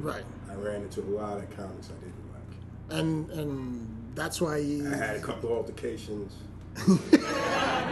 Right. 0.01 0.24
I 0.50 0.55
ran 0.55 0.81
into 0.84 1.01
a 1.01 1.12
lot 1.22 1.38
of 1.38 1.50
comics 1.55 1.89
I 1.89 2.00
didn't 2.03 2.25
like. 2.34 3.00
And 3.00 3.29
and 3.31 4.12
that's 4.15 4.41
why 4.41 4.58
you. 4.58 4.88
I 4.91 4.96
had 4.96 5.15
a 5.15 5.22
couple 5.22 5.51
of 5.51 5.58
altercations. 5.58 6.34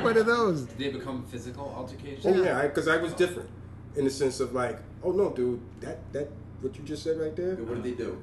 What 0.01 0.15
are 0.15 0.23
those? 0.23 0.61
Did 0.63 0.77
they 0.77 0.97
become 0.97 1.25
physical 1.25 1.73
altercations? 1.75 2.25
Oh 2.25 2.43
yeah, 2.43 2.61
because 2.63 2.87
I, 2.87 2.97
was 2.97 3.13
different 3.13 3.49
in 3.97 4.05
the 4.05 4.09
sense 4.09 4.39
of 4.39 4.53
like, 4.53 4.79
oh 5.03 5.11
no, 5.11 5.29
dude, 5.31 5.59
that 5.81 5.97
that 6.13 6.29
what 6.61 6.75
you 6.77 6.83
just 6.83 7.03
said 7.03 7.19
right 7.19 7.35
there, 7.35 7.55
What 7.55 7.75
did 7.75 7.83
they 7.83 8.03
do? 8.03 8.21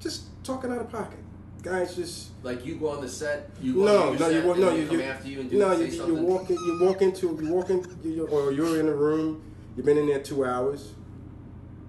just 0.00 0.24
talking 0.44 0.70
out 0.72 0.80
of 0.80 0.90
pocket. 0.90 1.18
Guys, 1.62 1.96
just 1.96 2.30
Like 2.42 2.64
you 2.66 2.76
go 2.76 2.88
on 2.90 3.00
the 3.02 3.08
set, 3.08 3.50
you 3.60 3.74
go 3.74 3.84
no, 3.84 4.02
on 4.08 4.18
your 4.18 4.20
no, 4.20 4.28
you 4.28 4.46
walk, 4.46 4.58
no, 4.58 4.70
they 4.70 4.80
you, 4.80 4.86
come 4.86 4.96
you 4.98 5.02
after 5.04 5.28
you 5.28 5.40
and 5.40 5.50
do 5.50 5.58
no, 5.58 5.74
say 5.74 5.80
you, 5.80 5.84
you 5.86 5.92
something. 5.98 6.22
walk 6.22 6.50
in, 6.50 6.56
you 6.56 6.78
walk 6.82 7.02
into, 7.02 7.38
you 7.42 7.52
walk 7.52 7.70
in, 7.70 7.98
you, 8.02 8.26
or 8.26 8.52
you're 8.52 8.80
in 8.80 8.88
a 8.88 8.94
room, 8.94 9.42
you've 9.76 9.86
been 9.86 9.96
in 9.98 10.06
there 10.06 10.20
two 10.22 10.44
hours, 10.44 10.92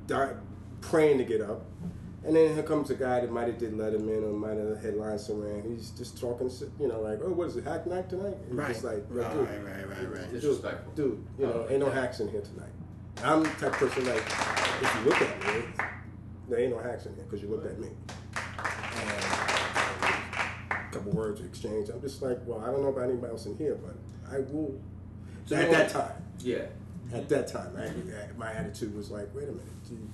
di- 0.07 0.33
praying 0.89 1.17
to 1.19 1.23
get 1.23 1.41
up, 1.41 1.65
and 2.23 2.35
then 2.35 2.53
here 2.53 2.63
comes 2.63 2.89
a 2.89 2.95
guy 2.95 3.19
that 3.21 3.31
might 3.31 3.47
have 3.47 3.57
did 3.57 3.73
Letterman 3.73 4.23
or 4.23 4.33
might 4.33 4.57
have 4.57 4.81
headlined 4.81 5.19
somewhere, 5.21 5.55
and 5.55 5.71
he's 5.77 5.89
just 5.91 6.19
talking, 6.19 6.49
you 6.79 6.87
know, 6.87 7.01
like, 7.01 7.19
oh, 7.23 7.29
what 7.29 7.47
is 7.47 7.57
it, 7.57 7.63
hack 7.65 7.85
night 7.87 8.09
tonight? 8.09 8.37
And 8.49 8.57
Right. 8.57 8.69
Just 8.69 8.83
like, 8.83 9.03
Right, 9.09 9.31
dude, 9.33 9.47
right, 9.47 9.87
right, 9.89 10.09
right. 10.11 10.21
dude, 10.31 10.41
Disrespectful. 10.41 10.91
dude, 10.93 11.25
you 11.39 11.45
know, 11.45 11.65
oh, 11.67 11.71
ain't 11.71 11.79
no 11.79 11.89
hacks 11.89 12.19
in 12.19 12.29
here 12.29 12.41
tonight. 12.41 12.69
I'm 13.23 13.43
the 13.43 13.49
type 13.49 13.73
of 13.81 13.89
person 13.89 14.05
like, 14.05 14.23
if 14.81 14.95
you 14.95 15.01
look 15.09 15.21
at 15.21 15.39
me, 15.55 15.63
there 16.49 16.59
ain't 16.59 16.71
no 16.71 16.79
hacks 16.79 17.05
in 17.05 17.15
here 17.15 17.23
because 17.23 17.41
you 17.41 17.47
looked 17.49 17.65
at 17.65 17.79
me. 17.79 17.87
And 18.97 19.09
a 20.71 20.89
couple 20.91 21.11
words 21.11 21.41
exchanged. 21.41 21.89
I'm 21.91 22.01
just 22.01 22.21
like, 22.21 22.37
well, 22.45 22.59
I 22.59 22.67
don't 22.71 22.81
know 22.81 22.89
about 22.89 23.09
anybody 23.09 23.31
else 23.31 23.45
in 23.45 23.57
here, 23.57 23.75
but 23.75 23.95
I 24.33 24.39
will. 24.39 24.79
So 25.45 25.55
at 25.55 25.71
that 25.71 25.89
time, 25.89 26.11
Yeah. 26.39 26.65
at 27.13 27.29
that 27.29 27.47
time, 27.47 27.75
I, 27.77 27.89
my 28.37 28.51
attitude 28.51 28.95
was 28.95 29.11
like, 29.11 29.33
wait 29.33 29.43
a 29.47 29.51
minute, 29.51 29.65
you, 29.89 30.09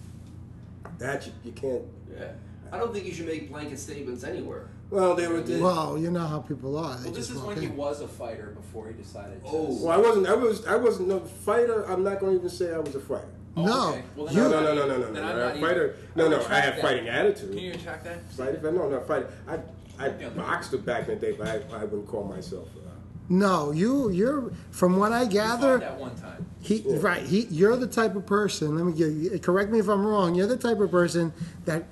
that 1.00 1.25
you, 1.25 1.33
you 1.45 1.51
can't. 1.51 1.81
Yeah. 2.11 2.31
I 2.71 2.77
don't 2.77 2.93
think 2.93 3.05
you 3.05 3.13
should 3.13 3.27
make 3.27 3.50
blanket 3.50 3.79
statements 3.79 4.23
anywhere. 4.23 4.69
Well, 4.89 5.15
they 5.15 5.27
were. 5.27 5.41
They, 5.41 5.59
Well, 5.59 5.97
you 5.97 6.11
know 6.11 6.25
how 6.25 6.39
people 6.39 6.77
are. 6.77 6.95
They 6.97 7.05
Well, 7.05 7.13
this 7.13 7.27
just 7.27 7.31
is 7.31 7.43
when 7.43 7.57
in. 7.57 7.63
he 7.63 7.69
was 7.69 8.01
a 8.01 8.07
fighter 8.07 8.53
before 8.55 8.88
he 8.88 8.93
decided 8.93 9.43
to. 9.43 9.50
Oh. 9.50 9.77
well, 9.85 9.91
I 9.91 9.97
wasn't. 9.97 10.27
I 10.27 10.35
was. 10.35 10.65
I 10.65 10.75
wasn't 10.75 11.09
no 11.09 11.19
fighter. 11.19 11.83
I'm 11.89 12.03
not 12.03 12.19
going 12.19 12.33
to 12.33 12.39
even 12.39 12.50
say 12.50 12.73
I 12.73 12.79
was 12.79 12.95
a 12.95 13.00
fighter. 13.00 13.27
Oh, 13.57 13.65
No, 13.65 13.89
okay. 13.89 14.03
Well, 14.15 14.33
you- 14.33 14.41
No, 14.41 14.50
no, 14.50 14.61
no, 14.63 14.75
no, 14.75 14.88
no, 14.88 14.97
no, 14.97 15.11
no. 15.11 15.53
No. 15.55 15.61
Fighter. 15.61 15.95
No, 16.15 16.29
no. 16.29 16.38
I 16.38 16.59
have 16.61 16.75
that. 16.75 16.81
fighting 16.81 17.09
attitude. 17.09 17.50
Can 17.50 17.59
you 17.59 17.71
retract 17.73 18.03
that? 18.05 18.31
Fighter? 18.31 18.59
No, 18.71 18.88
no, 18.89 19.00
fighter. 19.01 19.29
I, 19.47 19.55
I 20.00 20.07
Yeah. 20.19 20.29
boxed 20.29 20.73
it 20.73 20.85
back 20.85 21.09
in 21.09 21.19
the 21.19 21.25
day, 21.25 21.35
but 21.38 21.47
I, 21.47 21.55
I 21.81 21.83
wouldn't 21.83 22.07
call 22.07 22.23
myself. 22.23 22.69
Uh, 22.77 22.89
No, 23.31 23.71
you 23.71 24.09
you're 24.09 24.51
from 24.71 24.97
what 24.97 25.11
I 25.13 25.21
You 25.21 25.25
fought 25.27 25.31
gather. 25.33 25.77
that 25.79 25.97
one 25.97 26.15
time. 26.15 26.45
He 26.59 26.83
right. 26.97 27.23
He 27.23 27.41
you're 27.50 27.77
the 27.77 27.88
type 27.88 28.15
of 28.15 28.25
person. 28.25 28.75
Let 28.75 28.85
me 28.85 28.93
get, 29.29 29.41
correct 29.41 29.71
me 29.71 29.79
if 29.79 29.88
I'm 29.88 30.05
wrong. 30.05 30.35
You're 30.35 30.47
the 30.47 30.57
type 30.57 30.79
of 30.81 30.91
person 30.91 31.31
that 31.65 31.85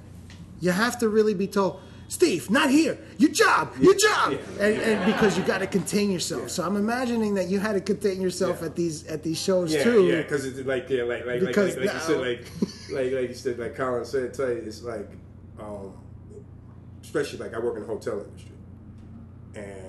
you 0.59 0.71
have 0.71 0.99
to 0.99 1.07
really 1.09 1.33
be 1.33 1.47
told. 1.47 1.79
Steve, 2.09 2.49
not 2.49 2.69
here. 2.71 2.97
Your 3.19 3.31
job, 3.31 3.71
your 3.79 3.93
job, 3.95 4.33
Yeah. 4.33 4.65
and, 4.65 4.75
and 4.81 5.05
because 5.13 5.37
you 5.37 5.43
got 5.43 5.59
to 5.59 5.67
contain 5.67 6.09
yourself. 6.11 6.49
So 6.49 6.63
I'm 6.63 6.75
imagining 6.75 7.35
that 7.35 7.47
you 7.49 7.59
had 7.59 7.73
to 7.73 7.81
contain 7.81 8.19
yourself 8.19 8.57
Yeah. 8.59 8.65
at 8.67 8.75
these 8.75 9.05
at 9.07 9.23
these 9.23 9.37
shows 9.39 9.71
yeah, 9.73 9.83
too. 9.83 10.07
yeah, 10.07 10.21
because 10.23 10.43
it's 10.45 10.59
like 10.67 10.89
yeah, 10.89 11.03
like 11.03 11.25
like 11.25 11.39
Because 11.39 11.77
like, 11.77 11.85
like, 11.85 11.93
like 11.93 11.93
you 11.93 12.01
said, 12.01 12.19
like 12.19 12.45
like 12.91 13.11
like 13.13 13.29
you 13.29 13.35
said, 13.35 13.59
like 13.59 13.75
Colin 13.75 14.03
said, 14.05 14.33
tell 14.33 14.49
you, 14.49 14.55
it's 14.65 14.81
like, 14.83 15.07
um, 15.59 15.93
especially 17.01 17.39
like 17.39 17.53
I 17.53 17.59
work 17.59 17.75
in 17.75 17.81
the 17.83 17.87
hotel 17.87 18.19
industry, 18.25 18.55
and 19.55 19.65
when 19.65 19.88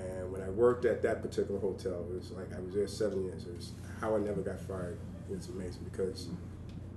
worked 0.51 0.85
at 0.85 1.01
that 1.03 1.21
particular 1.21 1.59
hotel, 1.59 2.05
it 2.09 2.15
was 2.15 2.31
like 2.31 2.53
I 2.55 2.59
was 2.59 2.73
there 2.73 2.87
seven 2.87 3.23
years. 3.25 3.45
It 3.45 3.55
was 3.55 3.71
how 3.99 4.15
I 4.15 4.19
never 4.19 4.41
got 4.41 4.59
fired. 4.59 4.97
It's 5.31 5.47
amazing 5.47 5.83
because 5.91 6.27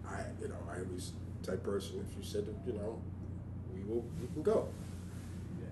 I, 0.07 0.23
you 0.41 0.49
know, 0.49 0.57
I 0.71 0.79
was 0.93 1.13
the 1.41 1.47
type 1.53 1.59
of 1.59 1.65
person. 1.65 2.05
If 2.09 2.17
you 2.17 2.25
said, 2.25 2.47
you 2.67 2.73
know, 2.73 3.01
we 3.73 3.83
will, 3.85 4.05
we 4.21 4.27
can 4.33 4.43
go. 4.43 4.69
Yeah. 5.59 5.67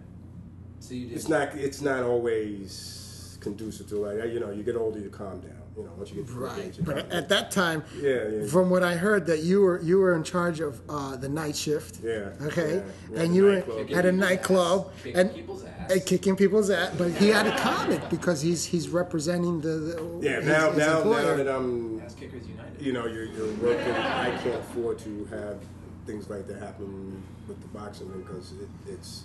So 0.80 0.94
you 0.94 1.08
did. 1.08 1.16
It's 1.16 1.28
not. 1.28 1.54
It's 1.54 1.80
not 1.80 2.02
always 2.02 3.38
conducive 3.40 3.88
to 3.88 3.96
like 3.96 4.32
you 4.32 4.40
know. 4.40 4.50
You 4.50 4.62
get 4.62 4.76
older, 4.76 4.98
you 4.98 5.10
calm 5.10 5.40
down. 5.40 5.61
You 5.76 5.84
know, 5.84 5.90
once 5.96 6.10
you 6.10 6.16
get 6.16 6.26
to 6.26 6.32
Right, 6.34 6.58
age, 6.66 6.78
you 6.78 6.84
but 6.84 6.96
calm 6.98 7.08
down. 7.08 7.18
at 7.18 7.28
that 7.30 7.50
time, 7.50 7.82
Yeah, 7.98 8.28
yeah. 8.28 8.46
from 8.46 8.68
what 8.68 8.82
I 8.82 8.94
heard, 8.94 9.24
that 9.26 9.40
you 9.42 9.62
were 9.62 9.80
you 9.80 9.98
were 9.98 10.14
in 10.14 10.22
charge 10.22 10.60
of 10.60 10.80
uh, 10.88 11.16
the 11.16 11.30
night 11.30 11.56
shift. 11.56 12.00
Yeah, 12.04 12.28
Okay, 12.42 12.74
yeah, 12.76 12.82
yeah, 13.10 13.20
and 13.22 13.34
you 13.34 13.44
were 13.44 13.64
at 13.96 14.04
a 14.04 14.12
nightclub 14.12 14.90
ass. 14.94 15.04
and 15.14 15.14
Kicking 15.30 15.34
people's 15.40 15.64
ass. 15.64 15.90
and 15.92 16.06
kicking 16.06 16.36
people's 16.36 16.70
ass, 16.70 16.94
but 16.98 17.10
he 17.12 17.28
had 17.28 17.46
a 17.46 17.58
comment 17.58 18.02
because 18.10 18.42
he's 18.42 18.66
he's 18.66 18.90
representing 18.90 19.62
the, 19.62 19.68
the 19.68 20.18
Yeah, 20.20 20.36
his- 20.40 20.46
now 20.46 20.68
his 20.70 20.78
now 20.78 20.96
employer. 20.98 21.22
now 21.22 21.36
that 21.44 21.48
I'm, 21.56 22.00
Ass 22.02 22.14
Kickers 22.16 22.46
United. 22.46 22.78
you 22.86 22.92
know, 22.92 23.06
you're, 23.06 23.24
you're 23.24 23.54
working. 23.54 23.92
I 23.94 24.36
can't 24.42 24.60
afford 24.60 24.98
to 25.00 25.24
have 25.30 25.56
things 26.04 26.28
like 26.28 26.46
that 26.48 26.58
happen 26.58 27.22
with 27.48 27.58
the 27.62 27.68
boxing 27.68 28.08
because 28.08 28.52
it, 28.60 28.68
it's 28.92 29.22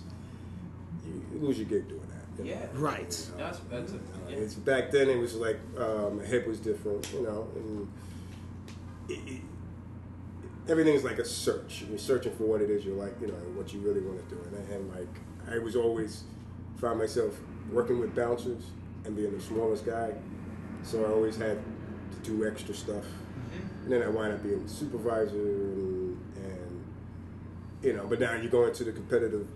you, 1.06 1.22
you 1.34 1.46
lose 1.46 1.58
your 1.58 1.66
gig 1.68 1.88
doing 1.88 2.00
that. 2.08 2.17
You 2.38 2.44
know? 2.44 2.50
Yeah. 2.50 2.66
Right. 2.74 3.26
No, 3.36 3.44
that's, 3.44 3.58
that's 3.70 3.92
a, 3.92 3.96
Uh, 3.96 3.98
yeah. 4.28 4.36
It's 4.36 4.54
back 4.54 4.90
then. 4.90 5.08
It 5.08 5.18
was 5.18 5.34
like 5.34 5.58
um, 5.78 6.18
my 6.18 6.24
head 6.26 6.46
was 6.46 6.60
different, 6.60 7.10
you 7.12 7.22
know, 7.22 7.48
and 7.56 7.88
it, 9.08 9.18
it, 9.26 9.40
everything's 10.68 11.04
like 11.04 11.18
a 11.18 11.24
search. 11.24 11.84
You're 11.88 11.98
searching 11.98 12.32
for 12.32 12.44
what 12.44 12.60
it 12.60 12.70
is 12.70 12.84
you 12.84 12.94
like, 12.94 13.14
you 13.20 13.28
know, 13.28 13.34
what 13.54 13.72
you 13.72 13.80
really 13.80 14.00
want 14.00 14.26
to 14.28 14.34
do. 14.34 14.40
And, 14.42 14.56
I, 14.56 14.74
and 14.74 14.90
like 14.94 15.54
I 15.54 15.58
was 15.58 15.76
always 15.76 16.24
found 16.80 16.98
myself 16.98 17.34
working 17.72 17.98
with 17.98 18.14
bouncers 18.14 18.64
and 19.04 19.16
being 19.16 19.34
the 19.36 19.42
smallest 19.42 19.86
guy, 19.86 20.12
so 20.82 21.04
I 21.04 21.08
always 21.10 21.36
had 21.36 21.58
to 22.12 22.18
do 22.30 22.46
extra 22.46 22.74
stuff. 22.74 23.04
And 23.84 23.92
then 23.92 24.02
I 24.02 24.08
wound 24.08 24.34
up 24.34 24.42
being 24.42 24.68
supervisor, 24.68 25.34
and, 25.36 26.20
and 26.36 26.84
you 27.82 27.94
know. 27.94 28.06
But 28.06 28.20
now 28.20 28.34
you 28.34 28.48
go 28.50 28.66
into 28.66 28.84
the 28.84 28.92
competitive 28.92 29.46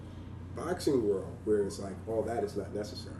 boxing 0.56 1.06
world 1.08 1.36
where 1.44 1.62
it's 1.64 1.78
like 1.78 1.94
all 2.06 2.22
that 2.22 2.44
is 2.44 2.56
not 2.56 2.74
necessary. 2.74 3.16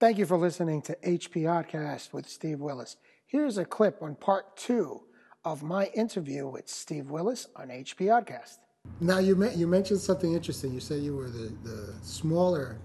Thank 0.00 0.18
you 0.18 0.26
for 0.26 0.36
listening 0.36 0.82
to 0.82 0.96
HP 1.04 1.42
Podcast 1.44 2.12
with 2.12 2.28
Steve 2.28 2.60
Willis. 2.60 2.96
Here's 3.26 3.58
a 3.58 3.64
clip 3.64 4.02
on 4.02 4.16
part 4.16 4.56
two 4.56 5.02
of 5.44 5.62
my 5.62 5.86
interview 5.94 6.46
with 6.48 6.68
Steve 6.68 7.10
Willis 7.10 7.46
on 7.56 7.68
HP 7.68 8.06
Podcast. 8.06 8.58
Now 9.00 9.18
you 9.18 9.34
me- 9.34 9.54
you 9.54 9.66
mentioned 9.66 10.00
something 10.00 10.34
interesting. 10.34 10.72
You 10.74 10.80
said 10.80 11.00
you 11.02 11.16
were 11.16 11.30
the, 11.30 11.52
the 11.62 11.94
smaller, 12.02 12.78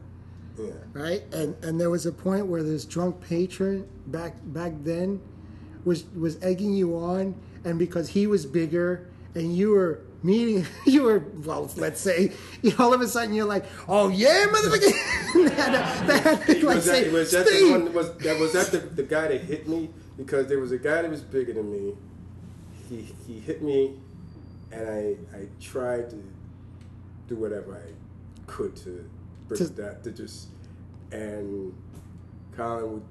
Yeah. 0.57 0.71
right? 0.93 1.23
And 1.33 1.61
and 1.63 1.79
there 1.79 1.89
was 1.89 2.05
a 2.05 2.11
point 2.11 2.47
where 2.47 2.63
this 2.63 2.85
drunk 2.85 3.19
patron 3.21 3.87
back 4.07 4.35
back 4.45 4.73
then 4.83 5.19
was 5.83 6.05
was 6.15 6.41
egging 6.41 6.73
you 6.73 6.95
on, 6.95 7.35
and 7.65 7.77
because 7.77 8.07
he 8.09 8.27
was 8.27 8.45
bigger 8.45 9.09
and 9.35 9.55
you 9.55 9.71
were 9.71 10.01
meeting, 10.23 10.65
you 10.85 11.03
were 11.03 11.19
well, 11.43 11.69
let's 11.77 12.01
say, 12.01 12.31
you 12.61 12.73
all 12.79 12.93
of 12.93 13.01
a 13.01 13.07
sudden 13.07 13.33
you're 13.33 13.45
like, 13.45 13.65
oh 13.87 14.09
yeah, 14.09 14.45
motherfucker. 14.47 15.55
that, 15.55 16.07
that, 16.07 16.47
that, 16.47 16.63
like 16.63 16.75
was 16.75 16.85
that, 16.85 16.95
say, 16.95 17.09
was 17.09 17.31
that 17.31 17.45
the 17.45 17.71
one? 17.71 17.93
Was 17.93 18.17
that 18.17 18.39
was 18.39 18.53
that 18.53 18.71
the, 18.71 18.79
the 18.79 19.03
guy 19.03 19.27
that 19.27 19.41
hit 19.41 19.67
me? 19.67 19.89
Because 20.17 20.47
there 20.47 20.59
was 20.59 20.71
a 20.71 20.77
guy 20.77 21.01
that 21.01 21.09
was 21.09 21.21
bigger 21.21 21.53
than 21.53 21.71
me. 21.71 21.93
He 22.89 23.13
he 23.27 23.39
hit 23.39 23.61
me, 23.61 23.95
and 24.71 24.89
I 24.89 25.37
I 25.37 25.47
tried 25.61 26.09
to 26.09 26.23
do 27.27 27.35
whatever 27.35 27.75
I 27.75 27.93
could 28.47 28.75
to 28.77 29.09
bring 29.47 29.57
To- 29.59 29.67
that 29.73 30.03
to 30.03 30.11
just 30.11 30.47
and 31.11 31.73
Colin 32.55 32.93
would 32.93 33.03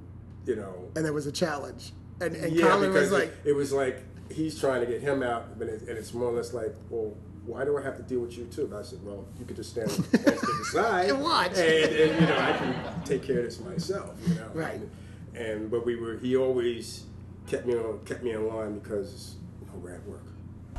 you 0.47 0.57
know 0.57 0.91
and 0.97 1.05
there 1.05 1.13
was 1.13 1.27
a 1.27 1.33
challenge. 1.33 1.93
And, 2.21 2.35
and 2.35 2.53
yeah 2.53 2.67
Colin 2.67 2.93
was 2.93 3.13
like, 3.13 3.29
it, 3.45 3.51
it 3.51 3.53
was 3.55 3.73
like 3.73 4.03
he's 4.31 4.59
trying 4.61 4.81
to 4.81 4.87
get 4.87 5.01
him 5.01 5.23
out, 5.23 5.59
but 5.59 5.69
it, 5.69 5.83
and 5.83 5.97
it's 5.99 6.13
more 6.15 6.29
or 6.29 6.33
less 6.33 6.53
like 6.53 6.75
well. 6.91 7.17
Why 7.47 7.65
do 7.65 7.79
I 7.79 7.83
have 7.83 7.97
to 7.97 8.03
deal 8.03 8.21
with 8.21 8.37
you 8.37 8.45
too? 8.45 8.67
And 8.67 8.75
I 8.75 8.83
said, 8.83 8.99
well, 9.03 9.25
you 9.39 9.47
could 9.47 9.57
just 9.57 9.71
stand, 9.71 9.89
to 9.89 10.03
the 10.03 10.69
side 10.71 11.09
And 11.09 11.23
watch. 11.23 11.53
and, 11.53 11.59
and 11.59 12.21
you 12.21 12.27
know 12.27 12.39
I 12.39 12.53
can 12.53 13.03
take 13.05 13.23
care 13.23 13.39
of 13.39 13.45
this 13.47 13.59
myself. 13.61 14.15
You 14.27 14.35
know, 14.35 14.51
Right. 14.53 14.75
And, 14.75 14.91
and 15.35 15.71
but 15.71 15.87
we 15.87 15.97
were 15.97 16.19
he 16.19 16.37
always 16.37 17.05
kept 17.47 17.65
me 17.67 17.73
on 17.75 18.01
kept 18.05 18.23
me 18.23 18.33
in 18.33 18.47
line 18.47 18.79
because 18.81 19.37
you 19.63 19.67
know, 19.67 19.73
we're 19.83 19.95
at 19.95 20.07
work. 20.07 20.25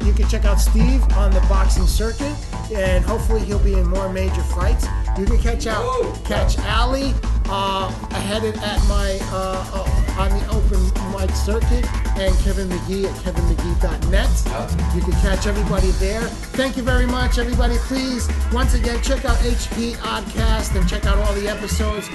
you 0.05 0.13
can 0.13 0.27
check 0.29 0.45
out 0.45 0.59
Steve 0.61 1.01
on 1.17 1.31
the 1.31 1.39
boxing 1.49 1.87
circuit, 1.87 2.35
and 2.71 3.03
hopefully 3.03 3.41
he'll 3.41 3.57
be 3.57 3.73
in 3.73 3.87
more 3.87 4.07
major 4.07 4.43
fights. 4.43 4.85
You 5.17 5.25
can 5.25 5.39
catch 5.39 5.65
out 5.65 5.83
Whoa. 5.83 6.13
catch 6.23 6.59
Ali 6.59 7.15
uh, 7.45 7.89
headed 8.27 8.55
at 8.57 8.79
my 8.87 9.17
uh, 9.31 9.65
uh, 9.73 10.21
on 10.21 10.29
the 10.37 10.45
open 10.53 11.17
mic 11.19 11.35
circuit, 11.35 11.85
and 12.19 12.37
Kevin 12.39 12.67
McGee 12.67 13.05
at 13.05 13.15
kevinmcgee.net. 13.23 14.95
You 14.95 15.01
can 15.01 15.13
catch 15.21 15.47
everybody 15.47 15.91
there. 15.91 16.21
Thank 16.59 16.75
you 16.75 16.83
very 16.83 17.05
much, 17.05 17.37
everybody. 17.37 17.77
Please, 17.87 18.27
once 18.51 18.73
again, 18.73 19.01
check 19.01 19.23
out 19.23 19.37
HP 19.37 19.93
Oddcast 19.95 20.75
and 20.77 20.87
check 20.87 21.05
out 21.05 21.17
all 21.17 21.33
the 21.33 21.47
episodes. 21.47 22.09